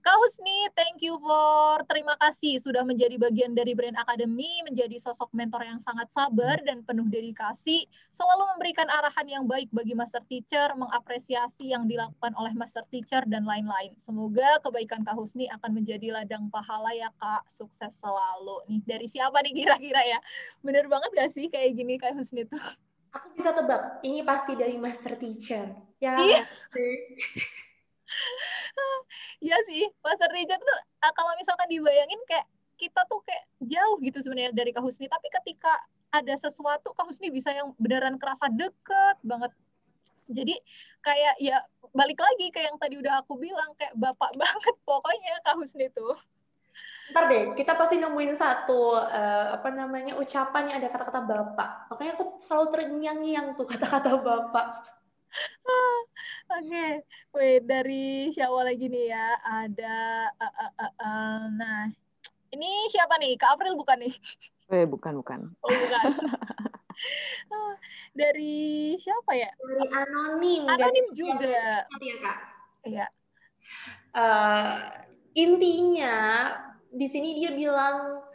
Kak 0.00 0.16
Husni, 0.16 0.64
thank 0.72 1.04
you 1.04 1.20
for 1.20 1.84
terima 1.84 2.16
kasih 2.16 2.56
sudah 2.56 2.80
menjadi 2.88 3.20
bagian 3.20 3.52
dari 3.52 3.76
Brand 3.76 4.00
Academy, 4.00 4.64
menjadi 4.64 4.96
sosok 4.96 5.28
mentor 5.36 5.60
yang 5.60 5.76
sangat 5.76 6.08
sabar 6.08 6.56
dan 6.64 6.80
penuh 6.80 7.04
dedikasi, 7.04 7.84
selalu 8.08 8.48
memberikan 8.56 8.88
arahan 8.88 9.28
yang 9.28 9.44
baik 9.44 9.68
bagi 9.68 9.92
master 9.92 10.24
teacher, 10.24 10.72
mengapresiasi 10.72 11.76
yang 11.76 11.84
dilakukan 11.84 12.32
oleh 12.40 12.56
master 12.56 12.80
teacher 12.88 13.20
dan 13.28 13.44
lain-lain. 13.44 13.92
Semoga 14.00 14.56
kebaikan 14.64 15.04
Kak 15.04 15.20
Husni 15.20 15.52
akan 15.52 15.84
menjadi 15.84 16.16
ladang 16.16 16.48
pahala 16.48 16.96
ya 16.96 17.12
Kak, 17.20 17.52
sukses 17.52 17.92
selalu. 18.00 18.64
Nih 18.72 18.80
dari 18.88 19.04
siapa 19.04 19.36
nih 19.44 19.52
kira-kira 19.52 20.00
ya? 20.00 20.18
Bener 20.64 20.88
banget 20.88 21.12
gak 21.12 21.28
sih 21.28 21.52
kayak 21.52 21.76
gini 21.76 22.00
Kak 22.00 22.16
Husni 22.16 22.48
tuh? 22.48 22.56
Aku 23.12 23.36
bisa 23.36 23.52
tebak, 23.52 24.00
ini 24.00 24.24
pasti 24.24 24.56
dari 24.56 24.80
master 24.80 25.20
teacher. 25.20 25.76
Ya, 26.00 26.16
iya. 26.24 26.48
Iya 29.46 29.56
sih, 29.66 29.88
Master 30.04 30.30
Richard 30.32 30.60
tuh 30.60 30.78
ah, 31.02 31.12
kalau 31.16 31.32
misalkan 31.38 31.68
dibayangin 31.70 32.20
kayak 32.28 32.46
kita 32.80 33.04
tuh 33.08 33.20
kayak 33.24 33.44
jauh 33.60 33.96
gitu 34.00 34.18
sebenarnya 34.24 34.56
dari 34.56 34.72
Kak 34.72 34.80
Husni, 34.80 35.04
tapi 35.04 35.28
ketika 35.28 35.72
ada 36.10 36.34
sesuatu 36.40 36.96
Kak 36.96 37.06
Husni 37.06 37.28
bisa 37.28 37.52
yang 37.52 37.76
beneran 37.76 38.16
kerasa 38.16 38.48
deket 38.48 39.20
banget. 39.20 39.52
Jadi 40.30 40.54
kayak 41.02 41.34
ya 41.42 41.60
balik 41.90 42.22
lagi 42.22 42.54
kayak 42.54 42.74
yang 42.74 42.78
tadi 42.78 42.94
udah 43.02 43.20
aku 43.20 43.34
bilang 43.36 43.74
kayak 43.76 43.92
bapak 43.98 44.32
banget 44.40 44.76
pokoknya 44.86 45.34
Kak 45.44 45.56
Husni 45.60 45.92
tuh. 45.92 46.16
Ntar 47.10 47.26
deh, 47.26 47.42
kita 47.58 47.74
pasti 47.74 47.98
nemuin 47.98 48.38
satu 48.38 48.94
uh, 48.94 49.46
apa 49.58 49.68
namanya 49.74 50.14
ucapan 50.14 50.70
yang 50.70 50.76
ada 50.78 50.88
kata-kata 50.94 51.20
bapak. 51.26 51.70
Makanya 51.90 52.12
aku 52.14 52.38
selalu 52.38 52.66
terngiang-ngiang 52.70 53.58
tuh 53.58 53.66
kata-kata 53.66 54.14
bapak. 54.14 54.66
Oke, 56.50 56.66
okay. 56.66 56.92
wait 57.34 57.62
dari 57.66 58.34
siapa 58.34 58.58
lagi 58.66 58.90
nih 58.90 59.14
ya? 59.14 59.26
Ada, 59.42 59.98
uh, 60.34 60.44
uh, 60.44 60.72
uh, 60.74 60.92
uh, 60.98 61.38
nah 61.54 61.86
ini 62.50 62.90
siapa 62.90 63.14
nih? 63.22 63.38
Kak 63.38 63.58
April 63.58 63.78
bukan 63.78 64.02
nih? 64.02 64.14
Eh 64.70 64.86
bukan 64.86 65.22
bukan. 65.22 65.40
Oh 65.62 65.70
bukan. 65.70 66.04
dari 68.20 68.94
siapa 68.98 69.32
ya? 69.38 69.50
Dari 69.54 69.86
anonim. 69.94 70.62
Anonim 70.66 71.06
dari 71.10 71.18
juga. 71.18 71.86
Iya 72.02 72.14
kak. 72.22 72.38
Iya. 72.86 73.06
Uh, 74.10 74.76
intinya 75.38 76.16
di 76.90 77.06
sini 77.06 77.38
dia 77.38 77.54
bilang 77.54 78.26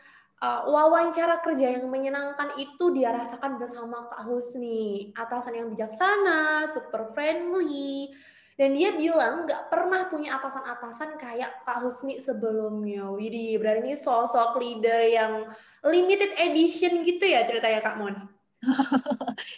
uh, 0.41 0.67
wawancara 0.67 1.39
kerja 1.39 1.79
yang 1.79 1.87
menyenangkan 1.87 2.55
itu 2.59 2.91
dia 2.91 3.15
rasakan 3.15 3.55
bersama 3.61 4.07
Kak 4.11 4.27
Husni. 4.27 5.11
Atasan 5.15 5.59
yang 5.59 5.67
bijaksana, 5.71 6.67
super 6.67 7.11
friendly, 7.15 8.11
dan 8.55 8.71
dia 8.71 8.95
bilang 8.95 9.43
nggak 9.47 9.67
pernah 9.67 10.07
punya 10.07 10.39
atasan-atasan 10.39 11.19
kayak 11.19 11.63
Kak 11.63 11.83
Husni 11.83 12.19
sebelumnya. 12.19 13.07
Widih, 13.11 13.59
berarti 13.59 13.91
ini 13.91 13.95
sosok 13.95 14.59
leader 14.59 15.01
yang 15.07 15.47
limited 15.83 16.35
edition 16.39 17.03
gitu 17.03 17.23
ya 17.27 17.43
ceritanya 17.43 17.83
Kak 17.83 17.99
Mon? 17.99 18.34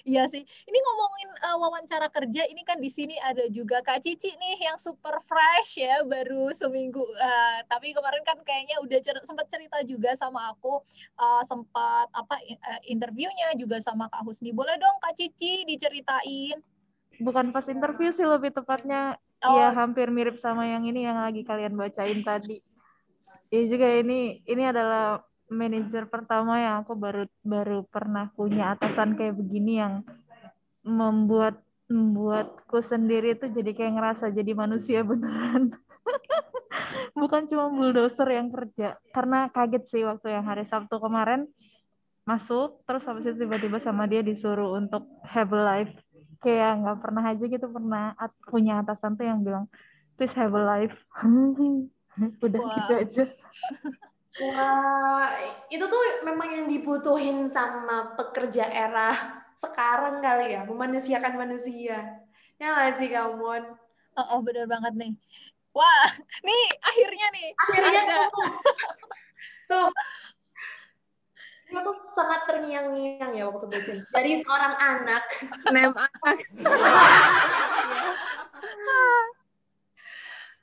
Iya 0.08 0.28
sih. 0.32 0.44
Ini 0.44 0.78
ngomongin 0.82 1.30
uh, 1.44 1.58
wawancara 1.62 2.08
kerja, 2.10 2.48
ini 2.48 2.62
kan 2.64 2.80
di 2.80 2.90
sini 2.92 3.16
ada 3.22 3.46
juga 3.52 3.84
Kak 3.84 4.04
Cici 4.04 4.34
nih 4.36 4.68
yang 4.68 4.78
super 4.80 5.20
fresh 5.26 5.80
ya, 5.80 6.02
baru 6.04 6.52
seminggu. 6.56 7.04
Uh, 7.04 7.58
tapi 7.68 7.92
kemarin 7.92 8.24
kan 8.24 8.38
kayaknya 8.44 8.80
udah 8.84 9.00
cer 9.04 9.18
sempat 9.24 9.48
cerita 9.52 9.80
juga 9.84 10.16
sama 10.16 10.52
aku, 10.52 10.82
uh, 11.20 11.44
sempat 11.44 12.08
apa 12.12 12.36
uh, 12.40 12.82
interviewnya 12.88 13.54
juga 13.60 13.80
sama 13.84 14.08
Kak 14.08 14.24
Husni. 14.26 14.56
Boleh 14.56 14.80
dong 14.80 14.98
Kak 15.04 15.16
Cici 15.16 15.68
diceritain? 15.68 16.60
Bukan 17.18 17.50
pas 17.50 17.66
interview 17.66 18.14
sih 18.14 18.26
lebih 18.26 18.54
tepatnya 18.54 19.18
oh. 19.42 19.58
ya 19.58 19.74
hampir 19.74 20.10
mirip 20.14 20.38
sama 20.38 20.70
yang 20.70 20.86
ini 20.86 21.06
yang 21.06 21.18
lagi 21.18 21.42
kalian 21.42 21.74
bacain 21.74 22.22
tadi. 22.22 22.62
Iya 23.48 23.64
juga 23.72 23.88
ini 23.90 24.44
ini 24.44 24.64
adalah 24.68 25.24
manajer 25.48 26.08
pertama 26.12 26.60
yang 26.60 26.84
aku 26.84 26.94
baru 26.96 27.24
baru 27.44 27.88
pernah 27.88 28.28
punya 28.36 28.76
atasan 28.76 29.16
kayak 29.16 29.40
begini 29.40 29.80
yang 29.80 30.04
membuat 30.84 31.60
membuatku 31.88 32.84
sendiri 32.92 33.36
itu 33.36 33.48
jadi 33.48 33.72
kayak 33.72 33.94
ngerasa 33.96 34.26
jadi 34.36 34.52
manusia 34.52 35.08
beneran. 35.08 35.72
Bukan 37.20 37.48
cuma 37.48 37.72
bulldozer 37.72 38.28
yang 38.28 38.52
kerja 38.52 39.00
karena 39.16 39.48
kaget 39.52 39.84
sih 39.88 40.04
waktu 40.04 40.36
yang 40.36 40.44
hari 40.44 40.68
Sabtu 40.68 41.00
kemarin 41.00 41.48
masuk 42.28 42.84
terus 42.84 43.08
habis 43.08 43.24
itu 43.32 43.48
tiba-tiba 43.48 43.80
sama 43.80 44.04
dia 44.04 44.20
disuruh 44.20 44.76
untuk 44.76 45.08
have 45.24 45.52
a 45.56 45.62
life. 45.64 45.94
Kayak 46.44 46.84
nggak 46.84 47.00
pernah 47.00 47.24
aja 47.24 47.44
gitu 47.48 47.68
pernah 47.72 48.14
at 48.20 48.36
punya 48.52 48.84
atasan 48.84 49.16
tuh 49.16 49.26
yang 49.26 49.40
bilang 49.48 49.72
please 50.20 50.36
have 50.36 50.52
a 50.52 50.64
life. 50.64 50.96
Udah 52.44 52.62
wow. 52.62 52.76
gitu 52.76 52.94
aja 52.98 53.24
Wah, 54.38 55.34
itu 55.74 55.82
tuh 55.82 56.02
memang 56.22 56.50
yang 56.54 56.66
dibutuhin 56.70 57.50
sama 57.50 58.14
pekerja 58.14 58.70
era 58.70 59.10
sekarang 59.58 60.22
kali 60.22 60.54
ya, 60.54 60.62
memanusiakan 60.62 61.42
manusia. 61.42 62.22
Ya 62.62 62.74
nggak 62.74 63.02
sih, 63.02 63.10
kamu? 63.10 63.66
Oh, 64.18 64.26
oh, 64.38 64.40
bener 64.46 64.70
banget 64.70 64.94
nih. 64.94 65.14
Wah, 65.74 66.10
nih 66.42 66.66
akhirnya 66.82 67.28
nih. 67.34 67.50
Akhirnya 67.54 68.02
tuh. 68.06 68.30
tuh. 69.70 69.90
Aku 71.68 71.92
sangat 72.16 72.48
terngiang-ngiang 72.48 73.36
ya 73.36 73.44
waktu 73.46 73.66
baca. 73.70 73.94
Dari 74.10 74.42
seorang 74.42 74.74
anak. 74.80 75.24
Nem 75.70 75.94
anak. 75.94 76.38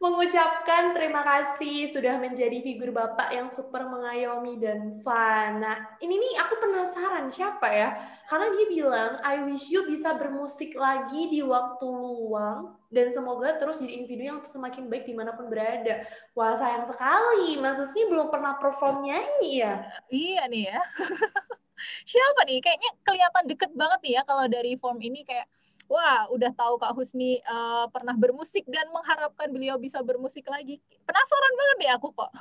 mengucapkan 0.05 0.93
terima 0.93 1.25
kasih 1.25 1.89
sudah 1.89 2.21
menjadi 2.21 2.61
figur 2.61 2.93
bapak 2.93 3.33
yang 3.33 3.49
super 3.49 3.89
mengayomi 3.89 4.61
dan 4.61 5.01
fun. 5.01 5.65
Nah, 5.65 5.97
ini 6.05 6.21
nih 6.21 6.45
aku 6.45 6.61
penasaran 6.61 7.33
siapa 7.33 7.73
ya? 7.73 7.89
Karena 8.29 8.53
dia 8.53 8.67
bilang, 8.69 9.11
I 9.25 9.41
wish 9.49 9.73
you 9.73 9.89
bisa 9.89 10.13
bermusik 10.13 10.77
lagi 10.77 11.33
di 11.33 11.41
waktu 11.41 11.89
luang 11.89 12.77
dan 12.93 13.09
semoga 13.09 13.57
terus 13.57 13.81
jadi 13.81 13.97
individu 13.97 14.23
yang 14.29 14.39
semakin 14.45 14.93
baik 14.93 15.09
di 15.09 15.17
mana 15.17 15.33
pun 15.33 15.49
berada. 15.49 16.05
Wah, 16.37 16.53
sayang 16.53 16.85
sekali, 16.85 17.57
Mas 17.57 17.81
Usni 17.81 18.05
belum 18.05 18.29
pernah 18.29 18.61
perform 18.61 19.09
nyanyi 19.09 19.65
ya? 19.65 19.89
Iya 20.13 20.43
nih 20.53 20.65
ya. 20.69 20.81
siapa 22.13 22.45
nih? 22.45 22.61
Kayaknya 22.61 22.91
kelihatan 23.09 23.45
deket 23.49 23.73
banget 23.73 24.01
nih 24.05 24.13
ya 24.21 24.23
kalau 24.29 24.45
dari 24.53 24.77
form 24.77 25.01
ini 25.01 25.25
kayak 25.25 25.49
wah 25.89 26.29
udah 26.33 26.53
tahu 26.57 26.81
Kak 26.81 26.97
Husni 26.97 27.41
uh, 27.45 27.87
pernah 27.93 28.17
bermusik 28.17 28.65
dan 28.69 28.89
mengharapkan 28.91 29.53
beliau 29.53 29.77
bisa 29.77 30.01
bermusik 30.01 30.49
lagi. 30.49 30.81
Penasaran 31.05 31.55
banget 31.57 31.77
deh 31.81 31.91
aku 31.93 32.09
kok. 32.13 32.33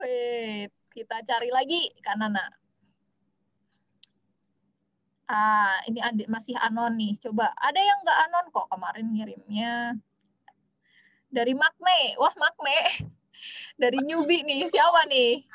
Wait, 0.00 0.70
kita 0.92 1.16
cari 1.24 1.48
lagi 1.48 1.88
Kak 2.04 2.16
Nana. 2.20 2.44
Ah, 5.24 5.80
ini 5.88 6.04
ada, 6.04 6.20
masih 6.28 6.52
anon 6.60 7.00
nih. 7.00 7.16
Coba, 7.16 7.48
ada 7.56 7.80
yang 7.80 7.96
nggak 8.04 8.20
anon 8.28 8.46
kok 8.52 8.68
kemarin 8.68 9.08
ngirimnya. 9.08 9.96
Dari 11.32 11.56
Makne. 11.56 12.20
Wah, 12.20 12.34
Makne. 12.36 13.08
Dari 13.80 14.04
newbie 14.04 14.44
nih. 14.44 14.68
Siapa 14.68 15.08
nih? 15.08 15.48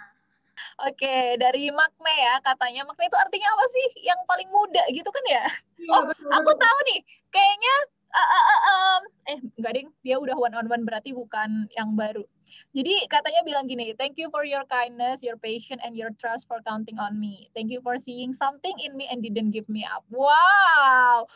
Oke, 0.88 1.39
dari 1.39 1.69
makna 1.72 2.13
ya 2.13 2.36
katanya. 2.43 2.88
Makna 2.88 3.08
itu 3.08 3.17
artinya 3.17 3.50
apa 3.54 3.65
sih? 3.72 3.88
Yang 4.06 4.19
paling 4.26 4.50
muda 4.50 4.84
gitu 4.91 5.10
kan 5.10 5.24
ya? 5.28 5.45
ya 5.80 5.95
oh, 5.95 6.04
betul, 6.08 6.30
aku 6.32 6.52
tahu 6.56 6.80
nih. 6.93 7.00
Kayaknya 7.30 7.76
uh, 8.10 8.19
uh, 8.19 8.43
uh, 8.43 8.62
um, 8.69 9.02
eh 9.30 9.39
enggak 9.60 9.74
ding, 9.78 9.89
dia 10.02 10.15
udah 10.17 10.36
one 10.36 10.56
on 10.58 10.65
one 10.65 10.84
berarti 10.86 11.13
bukan 11.13 11.69
yang 11.78 11.93
baru. 11.93 12.26
Jadi 12.74 13.06
katanya 13.10 13.45
bilang 13.45 13.69
gini, 13.69 13.93
thank 13.93 14.17
you 14.17 14.30
for 14.34 14.41
your 14.41 14.65
kindness, 14.65 15.22
your 15.22 15.38
patience, 15.38 15.82
and 15.86 15.93
your 15.93 16.10
trust 16.17 16.50
for 16.50 16.58
counting 16.65 16.98
on 16.98 17.22
me. 17.22 17.50
Thank 17.54 17.69
you 17.69 17.82
for 17.86 18.02
seeing 18.02 18.34
something 18.34 18.74
in 18.82 18.98
me 18.98 19.06
and 19.06 19.22
didn't 19.22 19.54
give 19.54 19.69
me 19.69 19.86
up. 19.86 20.02
Wow, 20.10 21.30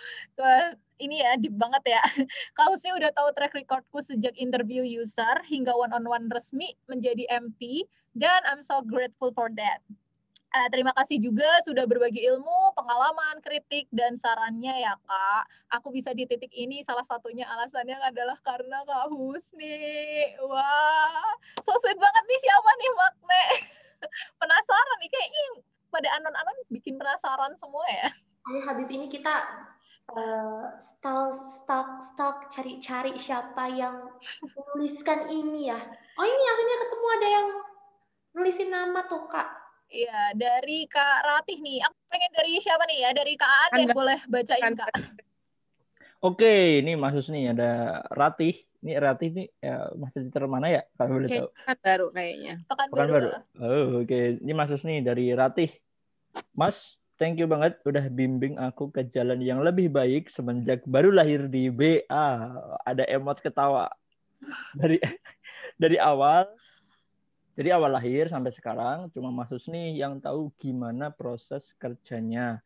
ini 1.04 1.20
ya 1.20 1.36
deep 1.36 1.56
banget 1.60 2.00
ya. 2.00 2.04
Kau 2.58 2.74
sih 2.80 2.92
udah 2.96 3.12
tahu 3.12 3.30
track 3.36 3.54
recordku 3.54 4.00
sejak 4.00 4.34
interview 4.39 4.84
user 4.84 5.44
hingga 5.48 5.76
one 5.76 5.92
on 5.92 6.08
one 6.08 6.26
resmi 6.32 6.74
menjadi 6.88 7.28
MP 7.44 7.84
dan 8.16 8.42
I'm 8.48 8.63
so 8.63 8.80
grateful 8.82 9.36
for 9.36 9.52
that. 9.60 9.84
Uh, 10.54 10.70
terima 10.70 10.94
kasih 10.94 11.18
juga 11.18 11.50
sudah 11.66 11.89
berbagi 11.89 12.30
ilmu, 12.30 12.78
pengalaman, 12.78 13.42
kritik, 13.42 13.89
dan 13.89 14.13
sarannya 14.13 14.86
ya 14.86 14.94
kak. 15.02 15.44
Aku 15.82 15.89
bisa 15.89 16.13
di 16.13 16.30
titik 16.30 16.54
ini 16.54 16.86
salah 16.86 17.02
satunya 17.10 17.50
alasannya 17.50 17.98
adalah 17.98 18.38
karena 18.46 18.86
Kak 18.86 19.10
Husni. 19.10 20.30
Wah, 20.46 21.34
so 21.58 21.74
sweet 21.82 21.98
banget 21.98 22.24
nih 22.30 22.39
siapa 22.46 22.70
nih 22.70 22.92
Makne? 22.94 23.44
penasaran 24.39 24.98
nih 25.02 25.10
kayaknya 25.10 25.44
pada 25.89 26.10
anon-anon 26.22 26.58
bikin 26.70 27.02
penasaran 27.02 27.58
semua 27.58 27.86
ya. 27.89 28.13
Ayo 28.54 28.62
habis 28.62 28.94
ini 28.94 29.10
kita 29.10 29.34
uh, 30.12 30.68
stalk 30.84 31.48
stalk 31.48 32.04
stalk 32.04 32.38
cari-cari 32.52 33.16
siapa 33.16 33.72
yang 33.72 34.12
menuliskan 34.44 35.32
ini 35.32 35.72
ya. 35.72 35.80
Oh 36.20 36.26
ini 36.28 36.44
akhirnya 36.52 36.78
ketemu 36.84 37.08
ada 37.08 37.28
yang 37.32 37.48
nulisin 38.34 38.70
nama 38.74 39.06
tuh 39.08 39.30
kak 39.30 39.63
Iya, 39.94 40.34
dari 40.34 40.89
Kak 40.89 41.22
Ratih 41.22 41.62
nih. 41.62 41.86
Aku 41.86 41.94
pengen 42.10 42.32
dari 42.34 42.58
siapa 42.58 42.82
nih 42.89 42.98
ya? 43.06 43.10
Dari 43.13 43.34
Kak 43.38 43.52
Ade 43.70 43.86
kan, 43.86 43.94
boleh 43.94 44.20
bacain 44.26 44.74
Kak. 44.74 44.89
Oke, 46.26 46.82
ini 46.82 46.98
Mas 46.98 47.30
nih 47.30 47.54
ada 47.54 48.02
Ratih. 48.10 48.58
Ini 48.82 48.98
Ratih 48.98 49.30
nih 49.38 49.48
ya, 49.62 49.94
masih 49.94 50.28
di 50.28 50.32
mana 50.50 50.68
ya? 50.74 50.82
Kalau 50.98 51.22
boleh 51.22 51.30
tahu. 51.30 51.48
Pekan 51.54 51.78
baru 51.86 52.06
kayaknya. 52.10 52.54
Pekan, 52.66 52.88
Pekan 52.89 53.06
baru. 53.06 53.13
baru. 53.13 53.30
Oh, 53.62 53.86
oke. 54.02 54.10
Okay. 54.10 54.24
Ini 54.42 54.52
Mas 54.58 54.82
nih 54.82 55.00
dari 55.06 55.26
Ratih. 55.30 55.70
Mas, 56.58 56.98
thank 57.24 57.40
you 57.40 57.48
banget 57.48 57.80
udah 57.88 58.12
bimbing 58.12 58.60
aku 58.60 58.92
ke 58.92 59.08
jalan 59.16 59.40
yang 59.40 59.64
lebih 59.64 59.88
baik 59.88 60.28
semenjak 60.28 60.84
baru 60.84 61.08
lahir 61.08 61.48
di 61.48 61.72
BA. 61.72 62.28
Ada 62.84 63.08
emot 63.08 63.40
ketawa. 63.40 63.88
Dari 64.76 65.00
dari 65.82 65.96
awal 66.04 66.44
jadi 67.56 67.80
awal 67.80 67.96
lahir 67.96 68.28
sampai 68.28 68.52
sekarang 68.52 69.08
cuma 69.16 69.32
Mas 69.32 69.48
Husni 69.48 69.96
yang 69.96 70.20
tahu 70.20 70.52
gimana 70.60 71.16
proses 71.16 71.72
kerjanya. 71.80 72.60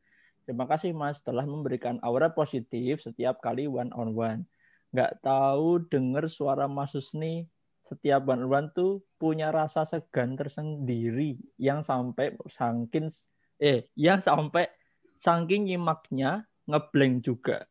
Terima 0.49 0.65
kasih 0.65 0.89
Mas 0.89 1.21
telah 1.21 1.45
memberikan 1.45 2.01
aura 2.01 2.33
positif 2.33 3.05
setiap 3.05 3.37
kali 3.45 3.69
one 3.69 3.93
on 3.93 4.17
one. 4.17 4.41
Nggak 4.89 5.21
tahu 5.21 5.85
dengar 5.85 6.25
suara 6.33 6.65
Mas 6.65 6.97
Husni 6.97 7.45
setiap 7.85 8.25
one 8.25 8.41
on 8.41 8.49
one 8.49 8.67
tuh 8.73 9.05
punya 9.21 9.53
rasa 9.53 9.85
segan 9.85 10.33
tersendiri 10.33 11.37
yang 11.61 11.85
sampai 11.85 12.33
sangkin 12.49 13.13
eh 13.57 13.89
yang 13.97 14.21
sampai 14.21 14.69
saking 15.17 15.69
nyimaknya 15.69 16.45
ngeblank 16.69 17.25
juga 17.25 17.65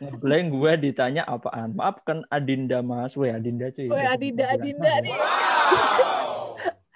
ngeblank 0.00 0.46
gue 0.52 0.72
ditanya 0.90 1.24
apaan 1.24 1.72
maaf 1.72 2.04
kan 2.04 2.20
Adinda 2.28 2.84
mas 2.84 3.16
Weh 3.16 3.32
Adinda 3.32 3.72
cuy 3.72 3.88
Weh 3.88 4.04
Adinda 4.04 4.44
Adinda 4.52 4.92
nih 5.00 5.16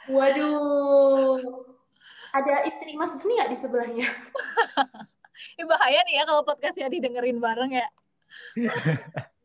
Waduh. 0.04 1.40
Ada 2.34 2.66
istri 2.68 2.92
Mas 2.98 3.14
Husni 3.14 3.38
nggak 3.38 3.50
di 3.52 3.58
sebelahnya? 3.58 4.04
Ini 5.54 5.64
bahaya 5.64 6.00
nih 6.04 6.14
ya 6.20 6.24
kalau 6.26 6.42
podcastnya 6.42 6.90
didengerin 6.90 7.38
bareng 7.38 7.72
ya. 7.72 7.88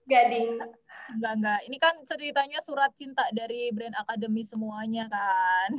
Gading. 0.10 0.58
Enggak, 1.16 1.34
enggak. 1.42 1.60
Ini 1.66 1.78
kan 1.82 1.96
ceritanya 2.06 2.60
surat 2.62 2.92
cinta 2.94 3.26
dari 3.34 3.74
brand 3.74 3.98
akademi 3.98 4.46
semuanya 4.46 5.10
kan. 5.10 5.70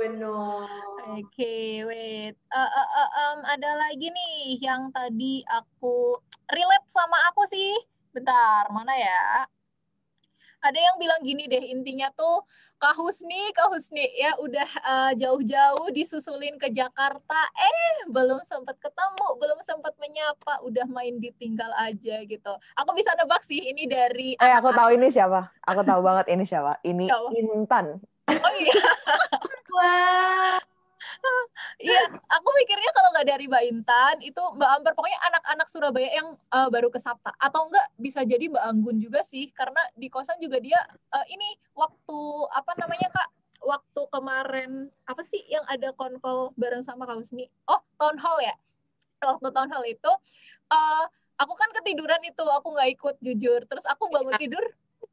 Benar. 0.00 0.68
Oke, 1.12 1.26
okay, 1.26 1.68
wait. 1.84 2.34
Uh, 2.48 2.62
uh, 2.62 2.88
uh, 2.88 3.10
um, 3.18 3.38
ada 3.44 3.70
lagi 3.76 4.08
nih 4.08 4.62
yang 4.62 4.88
tadi 4.94 5.42
aku 5.50 6.16
relate 6.48 6.88
sama 6.88 7.18
aku 7.32 7.44
sih. 7.50 7.74
Bentar, 8.14 8.70
mana 8.72 8.94
ya? 8.96 9.44
Ada 10.68 10.84
yang 10.84 10.96
bilang 11.00 11.20
gini 11.24 11.48
deh, 11.48 11.64
intinya 11.72 12.12
tuh 12.12 12.44
Kak 12.76 12.92
Husni, 13.00 13.48
Kak 13.56 13.72
Husni 13.72 14.04
ya 14.20 14.36
udah 14.36 14.68
uh, 14.84 15.12
jauh-jauh 15.16 15.88
disusulin 15.96 16.60
ke 16.60 16.68
Jakarta, 16.68 17.40
eh 17.56 18.04
belum 18.12 18.44
sempat 18.44 18.76
ketemu, 18.76 19.26
belum 19.40 19.64
sempat 19.64 19.96
menyapa, 19.96 20.60
udah 20.60 20.84
main 20.92 21.16
ditinggal 21.16 21.72
aja 21.72 22.20
gitu. 22.20 22.52
Aku 22.76 22.90
bisa 22.92 23.16
nebak 23.16 23.48
sih 23.48 23.64
ini 23.64 23.88
dari 23.88 24.36
Eh 24.36 24.52
aku 24.52 24.68
tahu 24.76 24.92
ini 24.92 25.08
siapa. 25.08 25.48
Aku 25.64 25.80
tahu 25.80 26.04
banget 26.04 26.36
ini 26.36 26.44
siapa. 26.44 26.76
Ini 26.84 27.08
siapa? 27.08 27.28
Intan. 27.32 27.86
Oh 28.28 28.54
iya. 28.60 28.84
Wah. 29.74 30.67
Iya, 31.78 32.10
aku 32.10 32.48
mikirnya 32.58 32.90
kalau 32.90 33.10
nggak 33.14 33.28
dari 33.28 33.44
Mbak 33.46 33.64
Intan 33.70 34.16
itu 34.22 34.42
Mbak 34.58 34.70
Amber 34.78 34.92
pokoknya 34.98 35.20
anak-anak 35.30 35.66
Surabaya 35.70 36.10
yang 36.10 36.34
uh, 36.50 36.68
baru 36.70 36.90
ke 36.90 36.98
Sabta 36.98 37.34
atau 37.38 37.70
enggak 37.70 37.86
bisa 37.98 38.22
jadi 38.26 38.50
Mbak 38.50 38.64
Anggun 38.66 38.98
juga 38.98 39.22
sih 39.22 39.50
karena 39.54 39.78
di 39.94 40.10
kosan 40.10 40.38
juga 40.42 40.58
dia 40.58 40.78
uh, 41.14 41.26
ini 41.30 41.58
waktu 41.74 42.18
apa 42.50 42.72
namanya 42.78 43.08
Kak 43.14 43.28
waktu 43.62 44.02
kemarin 44.10 44.70
apa 45.06 45.22
sih 45.26 45.42
yang 45.50 45.66
ada 45.66 45.90
konkol 45.94 46.54
bareng 46.54 46.82
sama 46.86 47.06
Kak 47.06 47.22
Husni? 47.22 47.50
Oh, 47.66 47.82
town 47.98 48.18
hall 48.18 48.38
ya. 48.42 48.54
Waktu 49.18 49.50
town 49.50 49.70
hall 49.70 49.86
itu 49.86 50.12
uh, 50.70 51.04
aku 51.38 51.54
kan 51.58 51.70
ketiduran 51.82 52.22
itu, 52.22 52.44
aku 52.46 52.74
nggak 52.74 52.90
ikut 52.98 53.16
jujur. 53.22 53.60
Terus 53.66 53.84
aku 53.86 54.06
bangun 54.10 54.34
iya. 54.38 54.42
tidur 54.46 54.64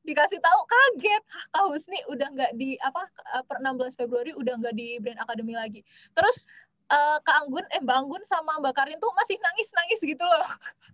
dikasih 0.06 0.40
tahu 0.40 0.62
kaget. 0.70 1.24
Kak 1.52 1.66
Husni 1.68 2.00
udah 2.08 2.28
nggak 2.32 2.52
di 2.56 2.78
apa 2.80 3.10
eh, 3.36 3.44
per 3.44 3.58
16 3.60 3.98
Februari 3.98 4.32
udah 4.38 4.54
nggak 4.62 4.76
di 4.78 5.02
Brand 5.02 5.20
Academy 5.26 5.54
lagi. 5.58 5.82
Terus 6.14 6.46
uh, 6.94 7.18
Kak 7.26 7.50
Anggun 7.50 7.66
eh 7.74 7.82
Mbak 7.82 7.98
Anggun 8.06 8.24
sama 8.30 8.62
Mbak 8.62 8.74
Karin 8.78 8.98
tuh 9.02 9.12
masih 9.18 9.36
nangis 9.42 9.68
nangis 9.74 10.00
gitu 10.00 10.24
loh. 10.24 10.46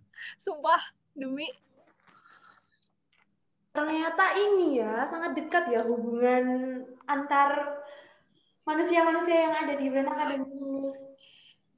Sumpah 0.44 0.80
demi 1.12 1.46
ternyata 3.72 4.36
ini 4.36 4.84
ya 4.84 5.08
sangat 5.08 5.32
dekat 5.32 5.64
ya 5.72 5.80
hubungan 5.88 6.44
antar 7.08 7.80
manusia-manusia 8.68 9.48
yang 9.48 9.54
ada 9.56 9.74
di 9.80 9.88
Brand 9.88 10.12
Academy 10.12 10.92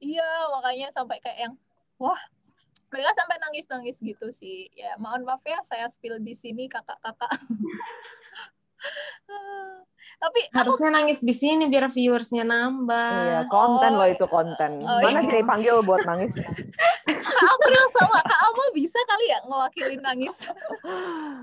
iya 0.03 0.51
makanya 0.51 0.91
sampai 0.91 1.23
kayak 1.23 1.39
yang 1.47 1.53
wah 1.95 2.19
mereka 2.95 3.11
sampai 3.11 3.35
nangis-nangis 3.43 3.99
gitu 3.99 4.31
sih. 4.31 4.71
Ya, 4.71 4.95
mohon 4.95 5.27
maaf 5.27 5.43
ya 5.43 5.59
saya 5.67 5.91
spill 5.91 6.15
di 6.23 6.31
sini 6.31 6.71
kakak-kakak. 6.71 7.27
Tapi 10.15 10.39
harusnya 10.55 10.89
aku... 10.93 10.97
nangis 11.01 11.19
di 11.19 11.35
sini 11.35 11.67
biar 11.67 11.91
viewersnya 11.91 12.47
nambah. 12.47 13.19
Iya, 13.19 13.41
konten 13.51 13.91
oh. 13.93 13.99
loh 13.99 14.07
itu 14.07 14.25
konten. 14.31 14.79
Oh, 14.87 15.03
Mana 15.03 15.27
iya. 15.27 15.43
panggil 15.43 15.83
buat 15.83 16.07
nangis? 16.07 16.31
Kak 17.35 17.43
April 17.43 17.83
sama 17.91 18.23
Kak 18.23 18.39
Alma 18.47 18.65
bisa 18.71 18.95
kali 19.03 19.25
ya 19.27 19.39
ngewakilin 19.43 20.01
nangis. 20.01 20.47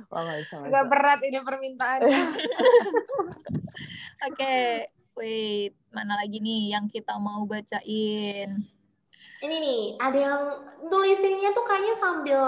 Oh, 0.08 0.24
Gak 0.72 0.86
berat 0.88 1.20
ini 1.20 1.38
permintaannya. 1.44 2.16
Oke, 4.22 4.38
okay. 4.38 4.88
wait, 5.18 5.76
mana 5.92 6.16
lagi 6.16 6.40
nih 6.40 6.72
yang 6.72 6.88
kita 6.88 7.20
mau 7.20 7.44
bacain? 7.44 8.64
Ini 9.42 9.56
nih 9.58 9.82
ada 9.98 10.18
yang 10.18 10.42
tulisinnya 10.86 11.50
tuh 11.50 11.64
kayaknya 11.66 11.94
sambil 11.98 12.42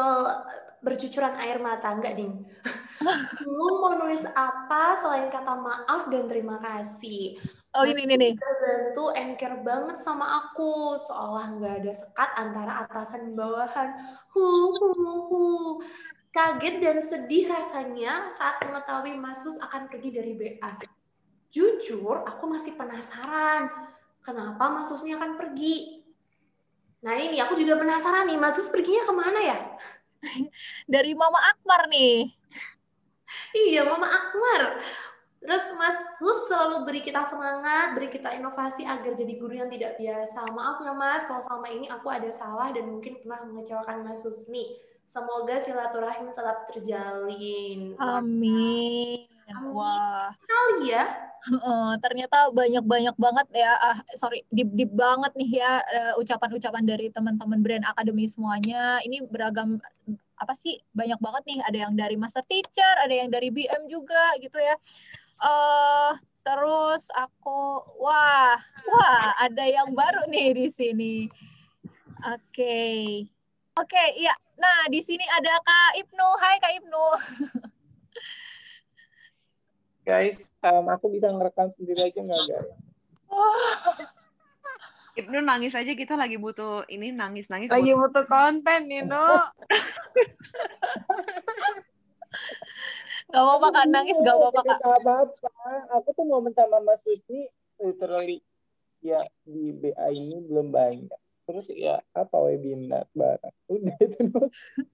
bercucuran 0.84 1.34
air 1.40 1.58
mata. 1.58 1.90
Enggak 1.90 2.14
ding 2.18 2.44
lu 3.44 3.68
mau 3.82 3.98
nulis 3.98 4.22
apa 4.32 4.96
selain 4.96 5.28
kata 5.28 5.52
maaf 5.58 6.08
dan 6.08 6.30
terima 6.30 6.56
kasih. 6.62 7.34
Oh 7.74 7.82
ini 7.82 8.06
ini 8.06 8.14
nih 8.14 8.32
bantu 8.38 9.10
anchor 9.10 9.54
banget 9.66 9.96
sama 9.98 10.46
aku. 10.46 10.94
Seolah 10.96 11.58
nggak 11.58 11.74
ada 11.82 11.92
sekat 11.92 12.30
antara 12.38 12.72
atasan 12.86 13.30
dan 13.30 13.34
bawahan. 13.34 13.90
Hu 14.30 14.70
hu 14.70 14.88
hu. 15.28 15.44
Kaget 16.34 16.82
dan 16.82 16.98
sedih 16.98 17.46
rasanya 17.46 18.26
saat 18.34 18.58
mengetahui 18.66 19.14
Masus 19.14 19.54
akan 19.62 19.86
pergi 19.86 20.10
dari 20.10 20.34
BA 20.34 20.70
jujur 21.54 22.26
aku 22.26 22.50
masih 22.50 22.74
penasaran 22.74 23.70
kenapa 24.18 24.66
Masusnya 24.74 25.22
akan 25.22 25.38
pergi 25.38 26.02
Nah 27.04 27.14
ini 27.20 27.36
aku 27.36 27.52
juga 27.60 27.76
penasaran 27.76 28.24
nih, 28.24 28.40
Mas 28.40 28.56
Sus 28.56 28.72
perginya 28.72 29.04
ke 29.04 29.12
mana 29.12 29.40
ya? 29.44 29.58
Dari 30.96 31.12
Mama 31.12 31.36
Akbar 31.52 31.84
nih. 31.92 32.32
iya, 33.52 33.84
Mama 33.84 34.08
Akbar. 34.08 34.80
Terus 35.44 35.64
Mas 35.76 36.00
Hus 36.24 36.48
selalu 36.48 36.88
beri 36.88 37.04
kita 37.04 37.20
semangat, 37.28 37.92
beri 37.92 38.08
kita 38.08 38.32
inovasi 38.32 38.88
agar 38.88 39.12
jadi 39.12 39.36
guru 39.36 39.52
yang 39.52 39.68
tidak 39.68 40.00
biasa. 40.00 40.48
Maaf 40.48 40.80
ya 40.80 40.96
Mas, 40.96 41.28
kalau 41.28 41.44
selama 41.44 41.68
ini 41.68 41.84
aku 41.92 42.08
ada 42.08 42.32
salah 42.32 42.72
dan 42.72 42.88
mungkin 42.88 43.20
pernah 43.20 43.44
mengecewakan 43.44 44.08
Mas 44.08 44.24
Husni. 44.24 44.80
Semoga 45.04 45.60
silaturahim 45.60 46.32
tetap 46.32 46.64
terjalin. 46.72 47.92
Amin. 48.00 49.28
Amin. 49.52 49.76
Wah. 49.76 50.32
Kali 50.48 50.88
ya. 50.88 51.04
Ternyata 52.00 52.48
banyak-banyak 52.52 53.16
banget 53.20 53.46
ya, 53.52 53.76
uh, 53.76 53.98
sorry, 54.16 54.44
deep-deep 54.48 54.92
banget 54.96 55.32
nih 55.36 55.60
ya 55.60 55.72
uh, 55.80 56.12
ucapan-ucapan 56.20 56.84
dari 56.84 57.12
teman-teman 57.12 57.60
brand 57.60 57.84
akademi 57.84 58.24
semuanya. 58.28 59.00
Ini 59.04 59.24
beragam 59.28 59.76
apa 60.40 60.54
sih? 60.56 60.80
Banyak 60.96 61.20
banget 61.20 61.42
nih. 61.44 61.58
Ada 61.64 61.78
yang 61.88 61.92
dari 61.94 62.16
master 62.16 62.44
teacher, 62.48 62.94
ada 63.00 63.12
yang 63.12 63.28
dari 63.28 63.52
BM 63.52 63.88
juga 63.92 64.36
gitu 64.40 64.56
ya. 64.56 64.76
Uh, 65.42 66.16
terus 66.44 67.08
aku, 67.12 67.84
wah, 68.00 68.56
wah, 68.88 69.28
ada 69.40 69.64
yang 69.64 69.92
baru 69.92 70.24
nih 70.28 70.48
di 70.56 70.66
sini. 70.72 71.16
Oke, 72.24 72.40
okay. 72.56 72.96
oke, 73.76 73.88
okay, 73.88 74.08
iya. 74.16 74.32
Nah, 74.56 74.88
di 74.88 75.04
sini 75.04 75.26
ada 75.28 75.60
Kak 75.60 75.92
Ibnu. 76.00 76.28
Hai 76.40 76.56
Kak 76.62 76.72
Ibnu. 76.80 77.06
guys, 80.04 80.46
um, 80.60 80.84
aku 80.92 81.08
bisa 81.08 81.32
ngerekam 81.32 81.72
sendiri 81.74 82.06
aja 82.06 82.20
nggak 82.20 82.42
guys? 82.44 82.64
Ibnu 85.24 85.38
nangis 85.46 85.78
aja 85.78 85.94
kita 85.94 86.18
lagi 86.18 86.36
butuh 86.42 86.84
ini 86.90 87.14
nangis 87.14 87.46
nangis. 87.46 87.70
Lagi 87.70 87.94
butuh 87.94 88.26
konten 88.26 88.90
nih, 88.90 89.06
No. 89.06 89.22
Gak 93.34 93.42
apa-apa 93.42 93.68
kan 93.74 93.90
nangis, 93.90 94.14
gak 94.22 94.30
apa-apa 94.30 94.62
kak. 94.62 94.78
Apa-apa. 94.78 95.50
Aku 95.98 96.14
tuh 96.14 96.22
momen 96.22 96.54
sama 96.54 96.78
Mas 96.86 97.02
Susni 97.02 97.50
literally 97.82 98.38
ya 99.02 99.26
di 99.42 99.74
BA 99.74 100.06
ini 100.14 100.38
belum 100.38 100.70
banyak. 100.70 101.20
Terus 101.42 101.66
ya 101.74 101.98
apa 102.14 102.36
webinar 102.38 103.10
bareng. 103.10 103.54
Udah 103.74 103.96
itu. 103.98 104.22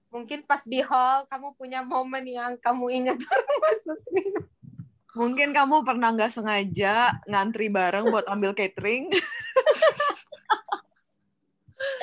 Mungkin 0.09 0.49
pas 0.49 0.65
di 0.65 0.81
hall 0.81 1.29
kamu 1.29 1.53
punya 1.53 1.85
momen 1.85 2.25
yang 2.25 2.57
kamu 2.57 3.05
ingat 3.05 3.21
Mas 3.61 3.81
Susni. 3.85 4.25
Mungkin 5.21 5.53
kamu 5.53 5.85
pernah 5.85 6.17
nggak 6.17 6.33
sengaja 6.33 7.21
ngantri 7.29 7.69
bareng 7.69 8.09
buat 8.09 8.25
ambil 8.25 8.57
catering. 8.57 9.13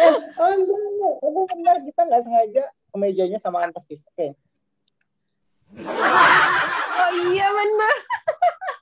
eh, 0.06 0.14
oh 0.38 0.50
enggak, 0.54 0.78
enggak. 0.78 1.16
Aku 1.26 1.42
benar 1.50 1.76
kita 1.82 2.02
nggak 2.06 2.24
sengaja 2.30 2.64
kemejanya 2.94 3.42
samaan 3.42 3.74
persis. 3.74 4.06
Oke. 4.14 4.38
Oh 6.98 7.14
iya 7.30 7.46
benar. 7.54 7.96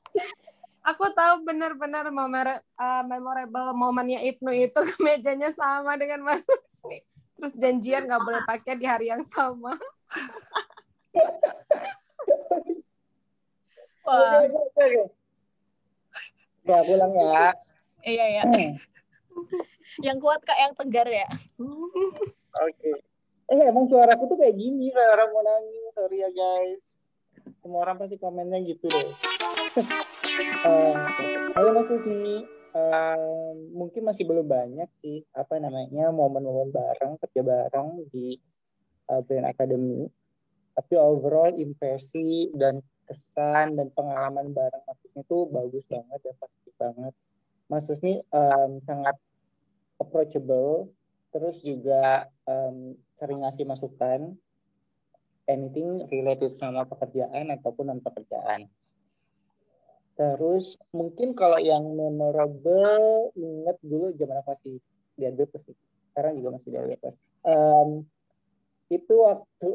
Aku 0.95 1.05
tahu 1.11 1.43
benar-benar 1.43 2.07
momen 2.09 2.57
uh, 2.79 3.03
memorable 3.03 3.75
momennya 3.75 4.23
Ibnu 4.23 4.55
itu 4.55 4.79
kemejanya 4.95 5.51
sama 5.51 5.99
dengan 5.99 6.23
Mas 6.23 6.47
Susni. 6.47 7.03
Terus 7.35 7.53
janjian 7.59 8.07
nggak 8.07 8.23
boleh 8.23 8.41
pakai 8.47 8.79
di 8.79 8.87
hari 8.87 9.11
yang 9.11 9.21
sama. 9.27 9.75
Wah. 14.05 14.41
Ya, 16.65 16.77
pulang 16.81 17.13
ya. 17.13 17.53
iya 18.05 18.25
ya. 18.41 18.43
Yang 20.01 20.17
kuat 20.21 20.41
kak, 20.45 20.57
yang 20.57 20.73
tegar 20.73 21.07
ya. 21.09 21.29
Oke. 22.61 22.91
Eh, 23.45 23.61
emang 23.69 23.85
suaraku 23.85 24.25
tuh 24.25 24.37
kayak 24.41 24.57
gini, 24.57 24.89
kayak 24.89 25.11
orang 25.13 25.29
mau 25.29 25.43
nangis. 25.45 25.93
Sorry 25.93 26.17
ya, 26.25 26.29
guys. 26.33 26.81
Semua 27.61 27.85
orang 27.85 28.01
pasti 28.01 28.17
komennya 28.17 28.57
gitu 28.65 28.89
deh. 28.89 29.09
halo 31.55 31.69
Mas 31.77 31.85
Sufi. 31.85 32.45
Um, 32.75 33.71
mungkin 33.71 34.03
masih 34.03 34.27
belum 34.27 34.51
banyak 34.51 34.89
sih, 34.99 35.23
apa 35.31 35.61
namanya, 35.63 36.11
momen-momen 36.11 36.75
bareng, 36.75 37.15
kerja 37.23 37.39
bareng 37.39 38.03
di 38.11 38.35
uh, 39.07 39.23
Brand 39.23 39.47
Academy. 39.47 40.09
Tapi 40.75 40.93
overall 40.99 41.55
impresi 41.55 42.51
dan 42.51 42.83
kesan 43.05 43.77
dan 43.77 43.87
pengalaman 43.93 44.51
bareng 44.51 44.83
Mas 44.85 44.99
Husni 45.05 45.21
itu 45.21 45.37
bagus 45.49 45.85
banget 45.87 46.19
ya, 46.25 46.33
pasti 46.37 46.69
banget. 46.75 47.13
Mas 47.69 47.85
Husni 47.89 48.21
um, 48.29 48.81
sangat 48.85 49.15
approachable, 49.97 50.91
terus 51.31 51.63
juga 51.63 52.29
um, 52.45 52.93
sering 53.17 53.41
ngasih 53.45 53.65
masukan 53.65 54.35
anything 55.45 56.05
related 56.09 56.57
sama 56.57 56.85
pekerjaan 56.89 57.53
ataupun 57.53 57.89
non 57.89 58.01
pekerjaan. 58.01 58.69
Terus 60.15 60.79
mungkin 60.95 61.35
kalau 61.35 61.59
yang 61.59 61.83
memorable 61.83 63.29
inget 63.35 63.77
dulu 63.83 64.15
zaman 64.15 64.39
aku 64.41 64.49
masih 64.55 64.73
di 65.15 65.23
Adbepes 65.27 65.61
sih. 65.67 65.75
Sekarang 66.11 66.39
juga 66.39 66.49
masih 66.55 66.69
di 66.71 66.77
Adbepes. 66.79 67.15
Um, 67.43 68.07
itu 68.87 69.13
waktu 69.19 69.69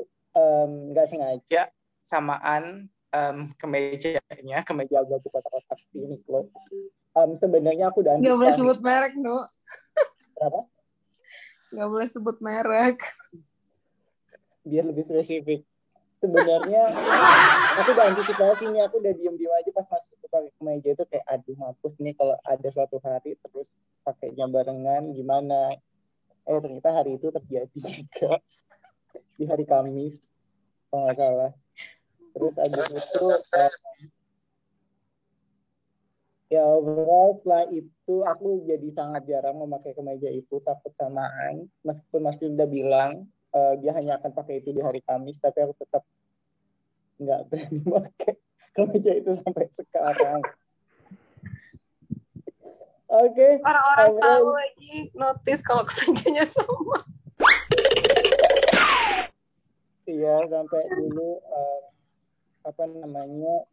nggak 0.94 1.06
um, 1.06 1.10
sengaja 1.10 1.74
samaan 2.06 2.88
um, 3.10 3.50
kemejanya, 3.58 4.62
kemeja 4.62 5.02
abu 5.02 5.18
kotak-kotak 5.18 5.78
ini 5.94 6.18
loh. 6.26 6.46
Um, 7.10 7.34
sebenarnya 7.34 7.90
aku 7.90 8.06
udah 8.06 8.22
Gak 8.22 8.38
boleh 8.38 8.54
sebut 8.54 8.78
merek, 8.78 9.18
No. 9.18 9.42
Kenapa? 10.38 10.60
Gak 11.70 11.88
boleh 11.90 12.08
sebut 12.08 12.36
merek. 12.38 12.98
Biar 14.62 14.84
lebih 14.86 15.02
spesifik. 15.02 15.66
Sebenarnya 16.20 16.84
aku 17.80 17.96
udah 17.96 18.12
antisipasinya, 18.12 18.84
aku 18.84 19.00
udah 19.00 19.12
diem-diem 19.16 19.48
aja 19.56 19.70
pas 19.72 19.88
masuk 19.88 20.20
ke 20.20 20.28
pakai 20.28 20.52
kemeja 20.60 20.88
itu 20.92 21.04
kayak 21.08 21.24
aduh 21.24 21.56
mampus 21.56 21.96
nih 21.96 22.12
kalau 22.12 22.36
ada 22.44 22.68
suatu 22.68 23.00
hari 23.00 23.40
terus 23.40 23.72
pakainya 24.04 24.44
barengan 24.44 25.16
gimana. 25.16 25.80
Eh 26.44 26.60
ternyata 26.60 26.92
hari 26.92 27.16
itu 27.16 27.32
terjadi 27.32 27.72
juga 28.04 28.36
di 29.40 29.48
hari 29.48 29.64
Kamis 29.64 30.20
kalau 30.92 31.08
nggak 31.08 31.16
salah. 31.16 31.50
Terus 32.30 32.54
abis 32.56 33.10
itu 33.10 33.26
uh, 33.26 33.72
ya 36.50 36.66
overall 36.66 37.38
setelah 37.38 37.64
itu 37.70 38.14
aku 38.26 38.66
jadi 38.66 38.88
sangat 38.90 39.22
jarang 39.30 39.62
memakai 39.62 39.94
kemeja 39.94 40.26
itu 40.34 40.58
takut 40.66 40.90
samaan 40.98 41.70
meskipun 41.86 42.20
Mas 42.26 42.42
udah 42.42 42.66
bilang 42.66 43.30
uh, 43.54 43.78
dia 43.78 43.94
hanya 43.94 44.18
akan 44.18 44.34
pakai 44.34 44.58
itu 44.58 44.74
di 44.74 44.82
hari 44.82 44.98
Kamis 45.06 45.38
tapi 45.38 45.62
aku 45.62 45.78
tetap 45.78 46.02
nggak 47.22 47.40
berani 47.46 47.82
pakai 48.02 48.34
kemeja 48.74 49.12
itu 49.14 49.30
sampai 49.38 49.66
sekarang. 49.70 50.40
Oke. 53.10 53.34
Okay. 53.34 53.52
Orang-orang 53.66 54.10
tahu 54.22 54.46
lagi 54.54 54.94
notice 55.18 55.62
kalau 55.66 55.82
kemejanya 55.82 56.46
sama. 56.46 56.98
Iya 60.06 60.42
sampai 60.50 60.82
dulu 60.98 61.38
uh, 61.38 61.80
apa 62.60 62.84
namanya 62.86 63.64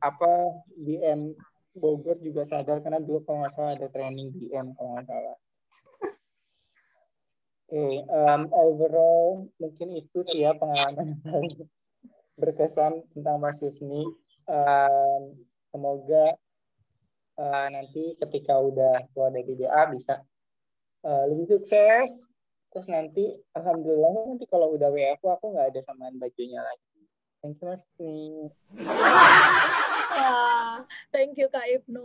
apa 0.00 0.64
DM 0.74 1.34
Bogor 1.76 2.18
juga 2.18 2.42
sadar 2.48 2.82
karena 2.82 2.98
dulu 2.98 3.22
kalau 3.22 3.46
salah 3.46 3.78
ada 3.78 3.86
training 3.86 4.34
DM 4.34 4.74
kalau 4.74 4.98
nggak 4.98 5.06
salah. 5.06 5.38
Oke, 7.70 7.78
okay, 7.78 7.94
um, 8.10 8.50
overall 8.50 9.46
mungkin 9.62 9.94
itu 9.94 10.26
sih 10.26 10.42
ya 10.42 10.58
pengalaman 10.58 11.22
paling 11.22 11.70
berkesan 12.34 13.06
tentang 13.14 13.38
Mas 13.38 13.62
Yusni. 13.62 14.10
Um, 14.50 15.38
semoga 15.70 16.34
uh, 17.38 17.66
nanti 17.70 18.18
ketika 18.18 18.58
udah 18.58 19.06
keluar 19.14 19.30
dari 19.30 19.54
BA 19.54 19.82
bisa 19.94 20.18
uh, 21.06 21.24
lebih 21.30 21.46
sukses. 21.46 22.26
Terus 22.70 22.86
nanti, 22.86 23.34
alhamdulillah 23.54 24.34
nanti 24.34 24.46
kalau 24.46 24.74
udah 24.74 24.90
WFU 24.90 25.26
aku 25.30 25.54
nggak 25.54 25.74
ada 25.74 25.80
samaan 25.82 26.18
bajunya 26.18 26.62
lagi. 26.62 26.89
Thank 27.40 27.56
you 27.64 27.72
Mas. 27.72 27.82
Wah, 30.12 30.84
thank 31.08 31.40
you 31.40 31.48
Kak 31.48 31.64
Ibnu. 31.72 32.04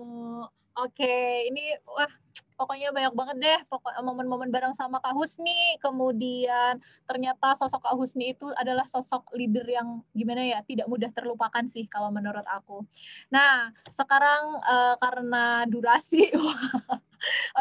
Oke, 0.76 1.48
ini 1.48 1.76
wah 1.88 2.12
pokoknya 2.56 2.92
banyak 2.96 3.14
banget 3.16 3.38
deh 3.44 3.60
pokok 3.68 3.96
momen-momen 4.00 4.48
bareng 4.48 4.76
sama 4.76 5.04
Kak 5.04 5.12
Husni. 5.12 5.76
Kemudian 5.84 6.80
ternyata 7.04 7.52
sosok 7.56 7.84
Kak 7.84 7.96
Husni 8.00 8.32
itu 8.32 8.48
adalah 8.56 8.88
sosok 8.88 9.28
leader 9.36 9.68
yang 9.68 10.04
gimana 10.16 10.44
ya 10.44 10.60
tidak 10.64 10.88
mudah 10.88 11.12
terlupakan 11.12 11.68
sih 11.68 11.88
kalau 11.92 12.16
menurut 12.16 12.44
aku. 12.48 12.88
Nah 13.32 13.76
sekarang 13.92 14.60
uh, 14.64 14.96
karena 15.00 15.68
durasi, 15.68 16.32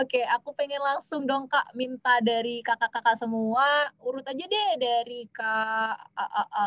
Oke, 0.00 0.20
aku 0.26 0.54
pengen 0.58 0.82
langsung 0.82 1.24
dong 1.24 1.46
Kak 1.46 1.74
minta 1.78 2.18
dari 2.20 2.60
kakak-kakak 2.60 3.18
semua 3.18 3.90
urut 4.02 4.26
aja 4.26 4.44
deh 4.44 4.70
dari 4.78 5.26
Kak 5.30 5.96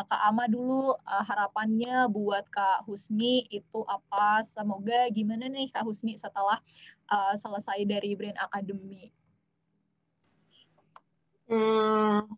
Kak 0.08 0.20
Ama 0.28 0.48
dulu 0.48 0.94
uh, 0.94 1.24
harapannya 1.24 2.08
buat 2.08 2.48
Kak 2.48 2.88
Husni 2.88 3.46
itu 3.52 3.80
apa? 3.84 4.42
Semoga 4.48 5.08
gimana 5.12 5.46
nih 5.46 5.68
Kak 5.72 5.84
Husni 5.84 6.16
setelah 6.16 6.60
uh, 7.08 7.34
selesai 7.36 7.84
dari 7.84 8.16
Brand 8.16 8.38
Academy? 8.38 9.12
Hmm, 11.48 12.28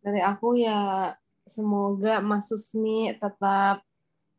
dari 0.00 0.24
aku 0.24 0.56
ya 0.56 1.12
semoga 1.44 2.24
Mas 2.24 2.48
Husni 2.48 3.12
tetap 3.12 3.84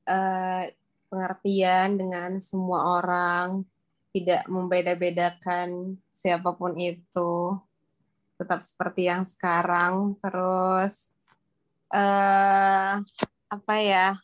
uh, 0.10 0.64
pengertian 1.10 1.98
dengan 1.98 2.38
semua 2.38 3.02
orang 3.02 3.66
tidak 4.10 4.46
membeda-bedakan 4.50 5.98
siapa 6.14 6.54
pun 6.58 6.76
itu. 6.78 7.56
Tetap 8.40 8.64
seperti 8.64 9.10
yang 9.12 9.28
sekarang. 9.28 10.18
Terus 10.24 11.14
uh, 11.94 13.02
apa 13.50 13.76
ya? 13.82 14.18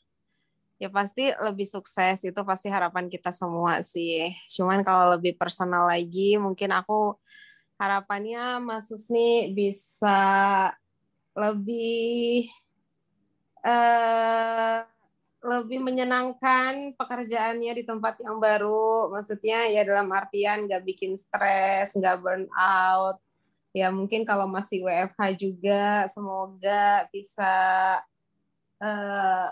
Ya 0.75 0.91
pasti 0.91 1.31
lebih 1.39 1.63
sukses 1.63 2.19
itu 2.27 2.41
pasti 2.43 2.67
harapan 2.67 3.07
kita 3.07 3.31
semua 3.31 3.79
sih. 3.79 4.35
Cuman 4.51 4.83
kalau 4.83 5.15
lebih 5.15 5.39
personal 5.39 5.87
lagi 5.87 6.35
mungkin 6.35 6.75
aku 6.75 7.15
harapannya 7.79 8.59
Mas 8.63 8.91
Susni 8.91 9.51
bisa 9.55 10.71
lebih 11.35 12.47
uh, 13.63 14.87
lebih 15.45 15.79
menyenangkan 15.79 16.97
pekerjaannya 16.97 17.71
di 17.77 17.83
tempat 17.85 18.17
yang 18.25 18.41
baru. 18.41 19.13
Maksudnya 19.13 19.69
ya 19.69 19.85
dalam 19.85 20.09
artian 20.09 20.65
nggak 20.65 20.83
bikin 20.83 21.13
stres, 21.13 21.93
nggak 21.93 22.19
burn 22.25 22.49
out. 22.57 23.21
Ya 23.71 23.93
mungkin 23.93 24.25
kalau 24.25 24.49
masih 24.49 24.81
WFH 24.81 25.21
juga, 25.37 26.09
semoga 26.09 27.05
bisa 27.13 27.53
uh, 28.81 29.47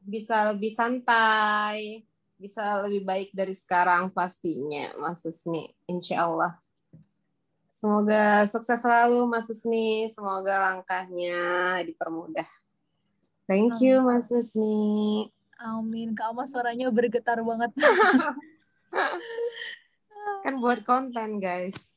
bisa 0.00 0.54
lebih 0.54 0.72
santai, 0.72 2.08
bisa 2.38 2.86
lebih 2.86 3.02
baik 3.02 3.28
dari 3.34 3.50
sekarang 3.50 4.14
pastinya 4.14 4.94
Mas 5.02 5.26
Susni 5.26 5.66
insya 5.90 6.22
Allah 6.22 6.54
semoga 7.74 8.46
sukses 8.46 8.78
selalu 8.78 9.26
Mas 9.26 9.50
Susni 9.50 10.06
semoga 10.06 10.70
langkahnya 10.70 11.34
dipermudah 11.82 12.46
thank 13.48 13.80
you 13.80 14.04
Mas 14.04 14.28
Susni 14.28 15.32
Amin. 15.58 16.14
Kak 16.14 16.30
Ama 16.30 16.46
suaranya 16.46 16.86
bergetar 16.86 17.42
banget. 17.42 17.74
Kan 20.46 20.62
buat 20.62 20.86
konten 20.86 21.42
guys. 21.42 21.74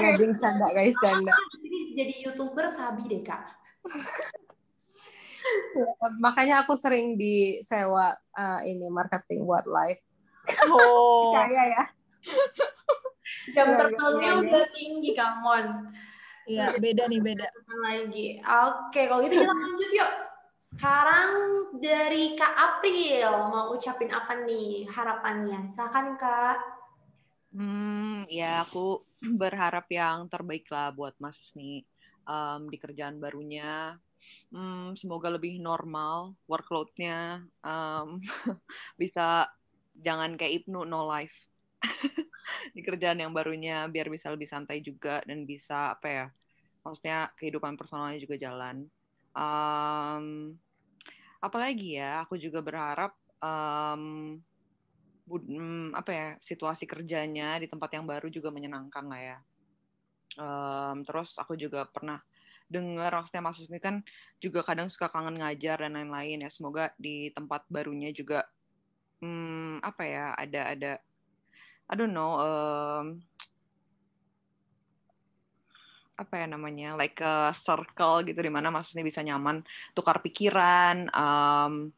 Nggak 0.00 0.32
canda 0.40 0.72
guys 0.72 0.96
canda. 1.04 1.36
Jadi 1.60 1.78
jadi 1.92 2.14
youtuber 2.24 2.64
sabi 2.64 3.04
deh 3.12 3.20
kak. 3.20 3.44
Makanya 6.16 6.64
aku 6.64 6.72
sering 6.80 7.20
disewa 7.20 8.16
uh, 8.32 8.60
ini 8.64 8.88
marketing 8.88 9.44
buat 9.44 9.68
live. 9.68 10.00
Oh. 10.72 11.28
Percaya 11.28 11.62
ya. 11.76 11.84
Jam 13.52 13.76
terbangnya 13.76 14.32
udah 14.40 14.64
tinggi 14.72 15.12
kamon 15.12 15.92
iya 16.46 16.66
beda 16.78 17.10
nih 17.10 17.20
beda 17.20 17.46
lagi 17.82 18.26
oke 18.42 19.00
kalau 19.06 19.20
gitu 19.26 19.34
kita 19.42 19.52
lanjut 19.52 19.90
yuk 19.92 20.10
sekarang 20.66 21.30
dari 21.78 22.34
Kak 22.34 22.54
April 22.58 23.54
mau 23.54 23.70
ucapin 23.70 24.10
apa 24.10 24.42
nih 24.42 24.82
harapannya? 24.90 25.70
Silakan 25.70 26.18
Kak. 26.18 26.58
Hmm, 27.54 28.26
ya 28.26 28.66
aku 28.66 29.06
berharap 29.42 29.86
yang 29.94 30.26
terbaik 30.26 30.66
lah 30.74 30.90
buat 30.90 31.14
Mas 31.22 31.38
nih 31.54 31.86
um, 32.26 32.66
di 32.66 32.82
kerjaan 32.82 33.22
barunya. 33.22 33.94
Hmm, 34.50 34.98
semoga 34.98 35.30
lebih 35.30 35.62
normal 35.62 36.34
workload-nya 36.50 37.46
um, 37.62 38.18
bisa 39.00 39.46
jangan 40.02 40.34
kayak 40.34 40.66
Ibnu 40.66 40.82
no 40.82 41.06
life 41.06 41.36
di 42.74 42.80
kerjaan 42.82 43.20
yang 43.22 43.32
barunya 43.34 43.86
biar 43.90 44.10
bisa 44.10 44.30
lebih 44.30 44.46
santai 44.46 44.80
juga 44.82 45.22
dan 45.26 45.46
bisa 45.46 45.94
apa 45.94 46.08
ya 46.08 46.26
maksudnya 46.86 47.34
kehidupan 47.34 47.74
personalnya 47.74 48.22
juga 48.22 48.38
jalan. 48.38 48.86
Um, 49.36 50.54
apalagi 51.42 51.98
ya 51.98 52.22
aku 52.22 52.38
juga 52.38 52.62
berharap 52.62 53.12
um, 53.42 54.38
apa 55.90 56.10
ya 56.14 56.28
situasi 56.38 56.86
kerjanya 56.86 57.58
di 57.58 57.66
tempat 57.66 57.98
yang 57.98 58.06
baru 58.06 58.30
juga 58.30 58.54
menyenangkan 58.54 59.04
lah 59.10 59.20
ya. 59.20 59.38
Um, 60.38 61.02
terus 61.02 61.34
aku 61.42 61.58
juga 61.58 61.90
pernah 61.90 62.22
dengar 62.66 63.14
maksudnya 63.14 63.42
Mas 63.42 63.62
ini 63.62 63.78
kan 63.78 64.02
juga 64.42 64.62
kadang 64.66 64.90
suka 64.90 65.10
kangen 65.10 65.42
ngajar 65.42 65.82
dan 65.82 65.98
lain-lain 65.98 66.46
ya. 66.46 66.50
Semoga 66.50 66.94
di 66.94 67.34
tempat 67.34 67.66
barunya 67.66 68.14
juga 68.14 68.46
um, 69.18 69.82
apa 69.82 70.02
ya 70.06 70.26
ada 70.38 70.62
ada 70.70 70.92
I 71.86 71.94
don't 71.94 72.12
know 72.12 72.38
um, 72.42 73.22
apa 76.16 76.34
ya 76.40 76.46
namanya 76.48 76.96
like 76.96 77.20
a 77.20 77.52
circle 77.52 78.24
gitu 78.24 78.40
di 78.40 78.48
mana 78.48 78.72
maksudnya 78.72 79.04
bisa 79.04 79.20
nyaman 79.20 79.60
tukar 79.92 80.24
pikiran 80.24 81.12
um, 81.12 81.92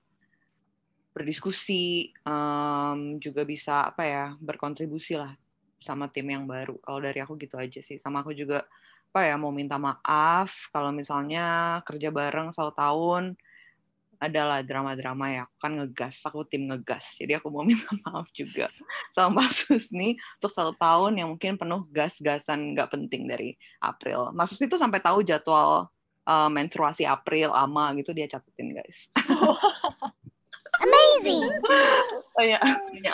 berdiskusi 1.15 2.13
um, 2.27 3.17
juga 3.23 3.47
bisa 3.47 3.89
apa 3.91 4.03
ya 4.05 4.25
berkontribusi 4.39 5.19
lah 5.19 5.33
sama 5.79 6.11
tim 6.11 6.27
yang 6.27 6.45
baru. 6.45 6.77
Kalau 6.83 6.99
dari 6.99 7.23
aku 7.23 7.39
gitu 7.39 7.55
aja 7.55 7.79
sih. 7.79 7.97
Sama 7.97 8.27
aku 8.27 8.35
juga 8.35 8.67
apa 9.09 9.25
ya 9.25 9.41
mau 9.41 9.55
minta 9.55 9.81
maaf 9.81 10.69
kalau 10.69 10.93
misalnya 10.93 11.81
kerja 11.89 12.13
bareng 12.13 12.53
satu 12.53 12.77
tahun 12.77 13.39
adalah 14.19 14.61
drama-drama 14.67 15.27
ya. 15.31 15.43
Aku 15.47 15.57
kan 15.63 15.73
ngegas, 15.79 16.21
aku 16.27 16.43
tim 16.45 16.67
ngegas. 16.69 17.19
Jadi 17.19 17.39
aku 17.39 17.49
mau 17.49 17.63
minta 17.69 17.89
maaf 18.07 18.29
juga 18.35 18.69
sama 19.15 19.43
Mbak 19.43 19.51
Susni 19.55 20.19
untuk 20.39 20.53
satu 20.53 20.75
tahun 20.77 21.23
yang 21.23 21.29
mungkin 21.35 21.55
penuh 21.57 21.87
gas-gasan 21.95 22.75
nggak 22.75 22.91
penting 22.93 23.31
dari 23.31 23.55
April. 23.81 24.35
Mbak 24.35 24.47
Susni 24.51 24.67
tuh 24.67 24.79
sampai 24.79 24.99
tahu 24.99 25.23
jadwal 25.23 25.89
uh, 26.27 26.51
menstruasi 26.51 27.07
April, 27.07 27.55
ama 27.55 27.95
gitu 27.97 28.11
dia 28.13 28.27
catetin 28.29 28.75
guys. 28.77 29.09
Amazing. 30.79 31.43
oh 32.39 32.45
ya, 32.47 32.59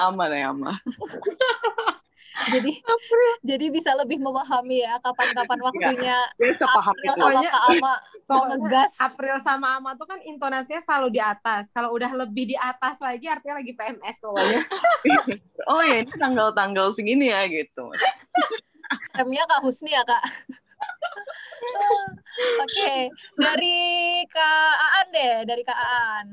ama 0.04 0.28
ya 0.28 0.52
ama 0.52 0.76
jadi 2.52 2.72
jadi 3.46 3.66
bisa 3.70 3.94
lebih 3.94 4.18
memahami 4.18 4.82
ya 4.82 4.98
kapan-kapan 5.00 5.58
iya. 5.58 5.64
waktunya 5.64 6.18
paham 6.60 6.96
itu 6.98 7.14
pokoknya 7.14 7.52
ama 7.54 7.94
ngegas. 8.28 8.92
April 9.00 9.36
sama 9.44 9.76
ama 9.76 9.92
tuh 9.94 10.08
kan 10.08 10.20
intonasinya 10.24 10.80
selalu 10.80 11.18
di 11.18 11.20
atas. 11.20 11.68
Kalau 11.70 11.92
udah 11.92 12.10
lebih 12.12 12.52
di 12.52 12.56
atas 12.56 12.98
lagi 13.00 13.28
artinya 13.28 13.60
lagi 13.60 13.72
PMS 13.76 14.16
pokoknya. 14.22 14.62
Oh 15.64 15.80
ya 15.80 16.04
ini 16.04 16.12
tanggal-tanggal 16.20 16.92
segini 16.92 17.32
ya 17.32 17.48
gitu. 17.48 17.88
Temnya 19.16 19.48
kak 19.48 19.64
Husni 19.64 19.96
ya 19.96 20.04
kak? 20.04 20.20
Oke, 22.60 22.60
okay. 22.60 23.00
dari 23.40 24.20
Kak 24.28 24.76
Aan 24.76 25.06
deh, 25.08 25.34
dari 25.48 25.62
Kak 25.64 25.80
Aan. 25.80 26.26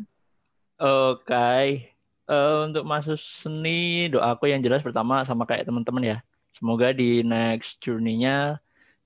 Oke, 0.82 1.24
okay 1.24 1.92
uh, 2.32 2.68
untuk 2.68 2.84
masuk 2.88 3.20
seni 3.20 4.08
doaku 4.08 4.48
yang 4.48 4.64
jelas 4.64 4.80
pertama 4.80 5.28
sama 5.28 5.44
kayak 5.44 5.68
teman-teman 5.68 6.04
ya. 6.04 6.18
Semoga 6.56 6.96
di 6.96 7.24
next 7.24 7.84
journey-nya 7.84 8.60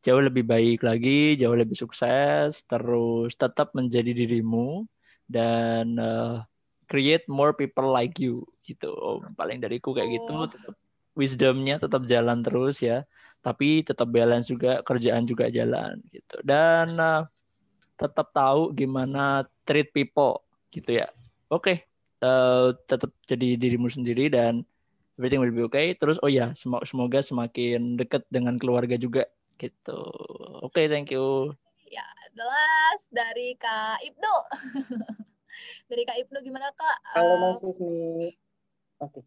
jauh 0.05 0.21
lebih 0.21 0.45
baik 0.45 0.85
lagi 0.85 1.33
jauh 1.35 1.57
lebih 1.57 1.73
sukses 1.73 2.61
terus 2.69 3.33
tetap 3.33 3.73
menjadi 3.73 4.13
dirimu 4.13 4.85
dan 5.25 5.97
uh, 5.97 6.45
create 6.85 7.25
more 7.25 7.57
people 7.57 7.89
like 7.89 8.21
you 8.21 8.45
gitu 8.61 8.93
paling 9.33 9.57
dariku 9.57 9.97
kayak 9.97 10.21
gitu 10.21 10.33
oh. 10.33 10.45
tetap 10.45 10.75
wisdomnya 11.17 11.81
tetap 11.81 12.05
jalan 12.05 12.45
terus 12.45 12.79
ya 12.85 13.01
tapi 13.41 13.81
tetap 13.81 14.09
balance 14.13 14.53
juga 14.53 14.85
kerjaan 14.85 15.25
juga 15.25 15.49
jalan 15.49 15.97
gitu 16.13 16.37
dan 16.45 16.93
uh, 17.01 17.25
tetap 17.97 18.29
tahu 18.29 18.71
gimana 18.77 19.49
treat 19.65 19.89
people 19.89 20.45
gitu 20.69 21.01
ya 21.01 21.09
oke 21.49 21.65
okay 21.65 21.77
uh, 22.25 22.73
tetap 22.89 23.11
jadi 23.25 23.57
dirimu 23.59 23.89
sendiri 23.91 24.31
dan 24.31 24.63
everything 25.17 25.41
will 25.41 25.53
be 25.53 25.65
okay. 25.65 25.93
Terus 25.97 26.17
oh 26.21 26.31
ya, 26.31 26.53
semoga 26.57 27.19
semakin 27.21 27.99
dekat 27.99 28.25
dengan 28.33 28.57
keluarga 28.61 28.95
juga 28.95 29.29
gitu. 29.59 30.01
Oke, 30.65 30.83
okay, 30.83 30.85
thank 30.91 31.11
you. 31.11 31.51
Ya, 31.87 32.05
the 32.35 32.43
last 32.43 33.07
dari 33.13 33.55
Kak 33.55 34.03
Ibnu. 34.03 34.35
dari 35.89 36.03
Kak 36.03 36.17
Ibnu 36.25 36.37
gimana 36.43 36.71
Kak? 36.75 36.97
Halo 37.15 37.39
Mas 37.39 37.63
Susni. 37.63 38.33
Oke. 38.99 39.21
Okay. 39.21 39.23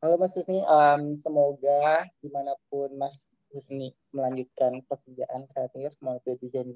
Halo 0.00 0.16
Mas 0.16 0.32
Susni, 0.32 0.64
um, 0.64 1.12
semoga 1.20 2.08
di 2.22 2.28
mana 2.32 2.56
pun 2.72 2.88
Mas 2.96 3.28
Susni 3.52 3.92
melanjutkan 4.10 4.82
pekerjaan 4.88 5.46
karir 5.52 5.92
mau 6.02 6.18
itu 6.18 6.34
desain 6.42 6.74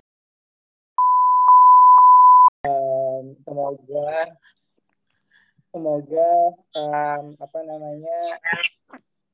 um, 2.69 3.25
semoga 3.43 4.11
semoga 5.75 6.31
um, 6.79 7.25
apa 7.39 7.59
namanya 7.67 8.21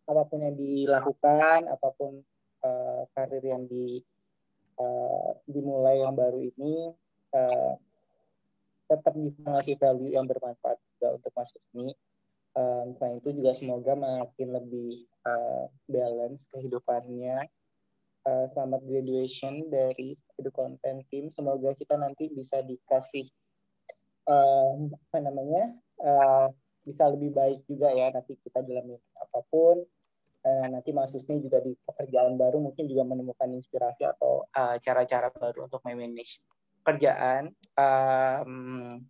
apa 0.05 0.23
pun 0.29 0.41
yang 0.41 0.57
dilakukan 0.57 1.69
apa 1.69 1.89
pun 1.97 2.25
uh, 2.65 3.05
karir 3.13 3.45
yang 3.45 3.69
di 3.69 4.01
uh, 4.81 5.31
dimulai 5.45 6.01
yang 6.01 6.17
baru 6.17 6.41
ini 6.41 6.91
uh, 7.37 7.75
tetap 8.89 9.15
bisa 9.17 9.45
ngasih 9.45 9.77
value 9.81 10.13
yang 10.13 10.27
bermanfaat 10.29 10.81
juga 10.97 11.17
untuk 11.21 11.33
Mas 11.37 11.51
Husni. 11.53 11.89
Um, 12.55 12.95
selain 12.95 13.19
itu 13.19 13.31
juga 13.35 13.51
semoga 13.51 13.93
makin 13.99 14.49
lebih 14.55 15.05
uh, 15.27 15.67
balance 15.91 16.47
kehidupannya. 16.55 17.51
Uh, 18.25 18.47
selamat 18.57 18.81
graduation 18.89 19.69
dari 19.69 20.17
Edu 20.41 20.49
Content 20.55 21.05
Team. 21.13 21.29
Semoga 21.29 21.77
kita 21.77 21.99
nanti 21.99 22.31
bisa 22.33 22.63
dikasih 22.63 23.27
uh, 24.31 24.89
apa 25.11 25.19
namanya 25.21 25.75
uh, 26.01 26.49
bisa 26.85 27.09
lebih 27.11 27.33
baik 27.33 27.65
juga 27.65 27.93
ya 27.93 28.13
nanti 28.13 28.37
kita 28.45 28.61
dalam 28.65 28.97
apa 29.17 29.41
pun 29.49 29.81
uh, 30.45 30.67
nanti 30.69 30.93
Mas 30.93 31.11
Husni 31.17 31.41
juga 31.41 31.59
di 31.65 31.73
pekerjaan 31.75 32.37
baru 32.37 32.61
mungkin 32.61 32.85
juga 32.87 33.03
menemukan 33.03 33.49
inspirasi 33.51 34.05
atau 34.05 34.45
eh, 34.53 34.77
cara-cara 34.79 35.29
uh, 35.29 35.35
baru 35.35 35.67
untuk 35.67 35.81
memanage 35.89 36.45
kerjaan 36.85 37.51
um, 37.81 39.01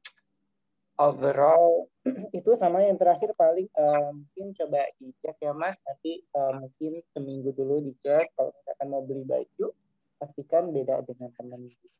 overall 0.94 1.90
itu 2.38 2.50
sama 2.54 2.86
yang 2.86 2.94
terakhir 2.94 3.34
paling 3.34 3.66
uh, 3.74 4.14
mungkin 4.14 4.54
coba 4.54 4.86
dicek 5.02 5.36
ya 5.42 5.50
Mas 5.50 5.74
nanti 5.82 6.22
uh, 6.38 6.54
mungkin 6.54 7.02
seminggu 7.10 7.50
dulu 7.50 7.82
dicek 7.82 8.30
kalau 8.38 8.54
misalkan 8.54 8.86
mau 8.88 9.02
beli 9.02 9.26
baju 9.26 9.74
pastikan 10.22 10.70
beda 10.70 11.02
dengan 11.02 11.34
teman 11.34 11.66
kasih. 11.66 11.90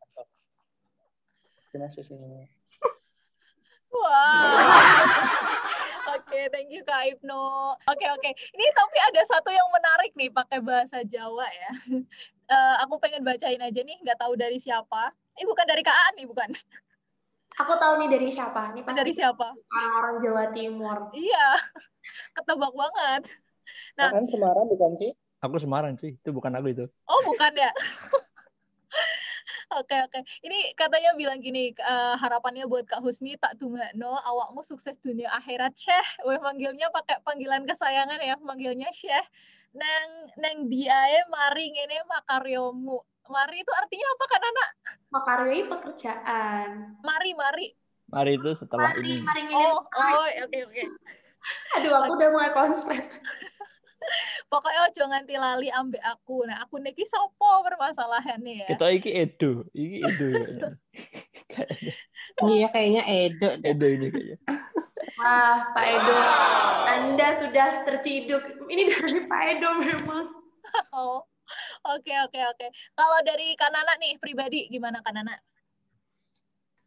Wow. 3.91 4.84
Oke, 6.35 6.51
okay, 6.51 6.51
thank 6.51 6.70
you 6.74 6.82
Kak 6.82 7.07
Ibnu. 7.14 7.30
Oke, 7.39 7.95
okay, 7.95 8.09
oke. 8.11 8.18
Okay. 8.18 8.35
Ini 8.59 8.66
tapi 8.74 8.99
ada 9.07 9.22
satu 9.22 9.55
yang 9.55 9.70
menarik 9.70 10.11
nih 10.18 10.35
pakai 10.35 10.59
bahasa 10.59 11.07
Jawa 11.07 11.47
ya. 11.47 11.70
Uh, 12.51 12.74
aku 12.82 12.99
pengen 12.99 13.22
bacain 13.22 13.62
aja 13.62 13.80
nih, 13.87 14.03
nggak 14.03 14.18
tahu 14.18 14.35
dari 14.35 14.59
siapa. 14.59 15.14
Eh 15.39 15.47
bukan 15.47 15.62
dari 15.62 15.87
Kak 15.87 15.95
Aan 15.95 16.18
nih, 16.18 16.26
bukan. 16.26 16.51
Aku 17.62 17.78
tahu 17.78 18.03
nih 18.03 18.18
dari 18.18 18.35
siapa. 18.35 18.74
Nih 18.74 18.82
pasti 18.82 18.99
Dari 18.99 19.14
siapa? 19.14 19.47
orang-orang 19.55 20.14
Jawa 20.26 20.45
Timur. 20.51 20.99
Iya, 21.14 21.47
ketebak 22.35 22.72
banget. 22.74 23.22
Nah, 23.95 24.11
Kan 24.11 24.26
Semarang 24.26 24.66
bukan 24.66 24.91
sih? 24.99 25.14
Aku 25.39 25.55
Semarang 25.62 25.95
cuy, 25.95 26.18
itu 26.18 26.30
bukan 26.35 26.51
aku 26.59 26.74
itu. 26.74 26.85
oh 27.07 27.20
bukan 27.30 27.55
ya? 27.55 27.70
Oke 29.73 29.97
oke. 29.97 30.21
Ini 30.45 30.77
katanya 30.77 31.17
bilang 31.17 31.41
gini, 31.41 31.73
eh, 31.73 32.15
harapannya 32.21 32.69
buat 32.69 32.85
Kak 32.85 33.01
Husni 33.01 33.41
tak 33.41 33.57
no 33.97 34.12
awakmu 34.21 34.61
sukses 34.61 34.97
dunia 35.01 35.33
akhirat 35.33 35.73
Syekh. 35.73 36.09
Weh 36.29 36.37
manggilnya 36.37 36.93
pakai 36.93 37.25
panggilan 37.25 37.65
kesayangan 37.65 38.21
ya, 38.21 38.37
manggilnya 38.45 38.93
Syekh. 38.93 39.25
Neng 39.75 40.11
neng 40.37 40.57
diae 40.69 41.25
mari 41.33 41.73
ngene 41.73 42.05
makaryomu. 42.07 43.01
Mari 43.25 43.65
itu 43.65 43.73
artinya 43.73 44.07
apa 44.12 44.25
kan 44.29 44.43
anak? 44.45 44.71
Makaryoi 45.09 45.62
pekerjaan. 45.65 46.69
Mari 47.01 47.31
mari. 47.33 47.67
Mari 48.12 48.37
itu 48.37 48.53
setelah 48.53 48.93
Mari, 48.93 49.01
ini. 49.01 49.25
mari. 49.25 49.43
Oh 49.49 49.81
oh 49.81 50.27
oke 50.45 50.59
oke. 50.69 50.83
Aduh, 51.77 51.93
aku 52.05 52.12
udah 52.17 52.29
mulai 52.33 52.51
konslet. 52.53 53.05
Pokoknya 54.53 54.81
ojo 54.91 55.03
nganti 55.09 55.35
lali 55.37 55.69
ambek 55.73 56.03
aku. 56.03 56.45
Nah, 56.47 56.63
aku 56.65 56.81
niki 56.81 57.05
sopo 57.09 57.65
permasalahannya 57.65 58.65
ya. 58.65 58.69
Kita 58.75 58.87
iki 58.93 59.11
Edo, 59.11 59.67
iki 59.73 59.99
Edo 60.05 60.27
kayaknya. 60.35 60.71
Iya 62.45 62.67
kayaknya 62.71 63.03
Edo 63.07 63.51
deh. 63.61 63.71
Edo 63.75 63.87
ini 63.89 64.07
kayaknya. 64.11 64.39
Wah, 65.21 65.71
Pak 65.71 65.87
Edo, 65.87 66.17
Anda 66.91 67.29
sudah 67.39 67.69
terciduk. 67.87 68.43
Ini 68.67 68.83
dari 68.91 69.21
Pak 69.31 69.43
Edo 69.57 69.71
memang. 69.79 70.27
Oh, 70.91 71.23
oke 71.87 72.13
oke 72.27 72.41
oke. 72.51 72.67
Kalau 72.99 73.19
dari 73.23 73.55
Kanana 73.55 73.95
nih 74.01 74.19
pribadi 74.19 74.67
gimana 74.67 74.99
Kanana? 75.07 75.39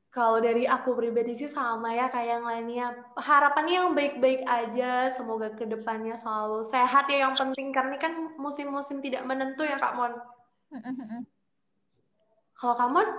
Kalau 0.08 0.39
dari 0.39 0.64
aku 0.64 0.95
pribadi 0.95 1.36
sih 1.36 1.51
sama 1.51 1.91
ya 1.91 2.08
kayak 2.08 2.39
yang 2.39 2.45
lainnya. 2.47 2.88
Harapannya 3.20 3.74
yang 3.76 3.91
baik-baik 3.93 4.41
aja. 4.47 5.12
Semoga 5.12 5.51
ke 5.53 5.68
depannya 5.68 6.16
selalu 6.16 6.64
sehat 6.64 7.12
ya 7.12 7.28
yang 7.28 7.36
penting. 7.36 7.76
Karena 7.76 7.93
ini 7.93 7.99
kan 7.99 8.14
musim-musim 8.39 9.03
tidak 9.03 9.28
menentu 9.28 9.68
ya 9.68 9.76
Kak 9.76 9.93
Mon. 9.99 10.14
Kalau 12.58 12.76
Kak 12.80 12.89
Mon? 12.89 13.10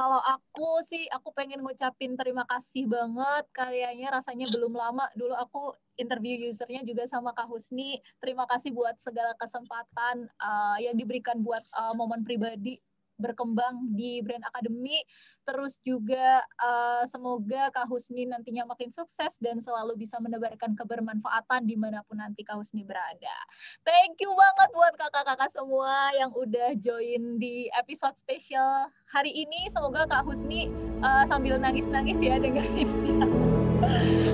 Kalau 0.00 0.16
aku 0.16 0.80
sih 0.86 1.04
aku 1.12 1.28
pengen 1.36 1.60
ngucapin 1.60 2.16
terima 2.16 2.44
kasih 2.48 2.88
banget. 2.88 3.44
Kayaknya 3.52 4.08
rasanya 4.12 4.46
belum 4.48 4.72
lama 4.72 5.04
dulu 5.12 5.34
aku 5.36 5.76
interview 6.00 6.48
usernya 6.48 6.80
juga 6.84 7.04
sama 7.04 7.36
Kak 7.36 7.48
Husni. 7.48 8.00
Terima 8.16 8.48
kasih 8.48 8.72
buat 8.72 8.96
segala 9.00 9.36
kesempatan 9.36 10.28
uh, 10.40 10.78
yang 10.80 10.96
diberikan 10.96 11.40
buat 11.44 11.60
uh, 11.76 11.92
momen 11.92 12.24
pribadi 12.24 12.80
berkembang 13.20 13.92
di 13.92 14.24
Brand 14.24 14.42
Academy. 14.48 15.04
Terus 15.44 15.78
juga 15.84 16.40
uh, 16.60 17.04
semoga 17.06 17.68
Kak 17.70 17.86
Husni 17.86 18.24
nantinya 18.24 18.64
makin 18.64 18.88
sukses 18.90 19.36
dan 19.38 19.60
selalu 19.60 20.00
bisa 20.00 20.16
menebarkan 20.18 20.74
kebermanfaatan 20.74 21.68
di 21.68 21.76
mana 21.76 22.00
pun 22.08 22.18
nanti 22.18 22.42
Kak 22.42 22.56
Husni 22.58 22.82
berada. 22.82 23.36
Thank 23.84 24.18
you 24.24 24.32
banget 24.32 24.68
buat 24.72 24.94
kakak-kakak 24.96 25.50
semua 25.52 26.10
yang 26.16 26.32
udah 26.32 26.74
join 26.80 27.36
di 27.36 27.68
episode 27.76 28.16
spesial 28.16 28.88
hari 29.12 29.30
ini. 29.30 29.68
Semoga 29.68 30.08
Kak 30.08 30.24
Husni 30.24 30.72
uh, 31.04 31.28
sambil 31.28 31.60
nangis-nangis 31.60 32.18
ya 32.18 32.40
dengerin. 32.40 32.88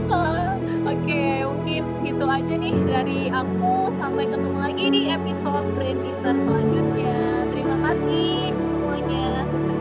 uh, 0.08 0.54
Oke, 0.86 1.02
okay, 1.02 1.42
mungkin 1.42 1.82
gitu 2.06 2.24
aja 2.30 2.54
nih 2.54 2.76
dari 2.86 3.26
aku. 3.26 3.90
Sampai 3.98 4.30
ketemu 4.30 4.54
lagi 4.54 4.86
di 4.86 5.10
episode 5.10 5.66
Brand 5.74 5.98
Teaser 5.98 6.36
selanjutnya. 6.46 7.18
Terima 7.50 7.76
kasih 7.90 8.65
semuanya. 8.96 9.44
Sukses. 9.52 9.75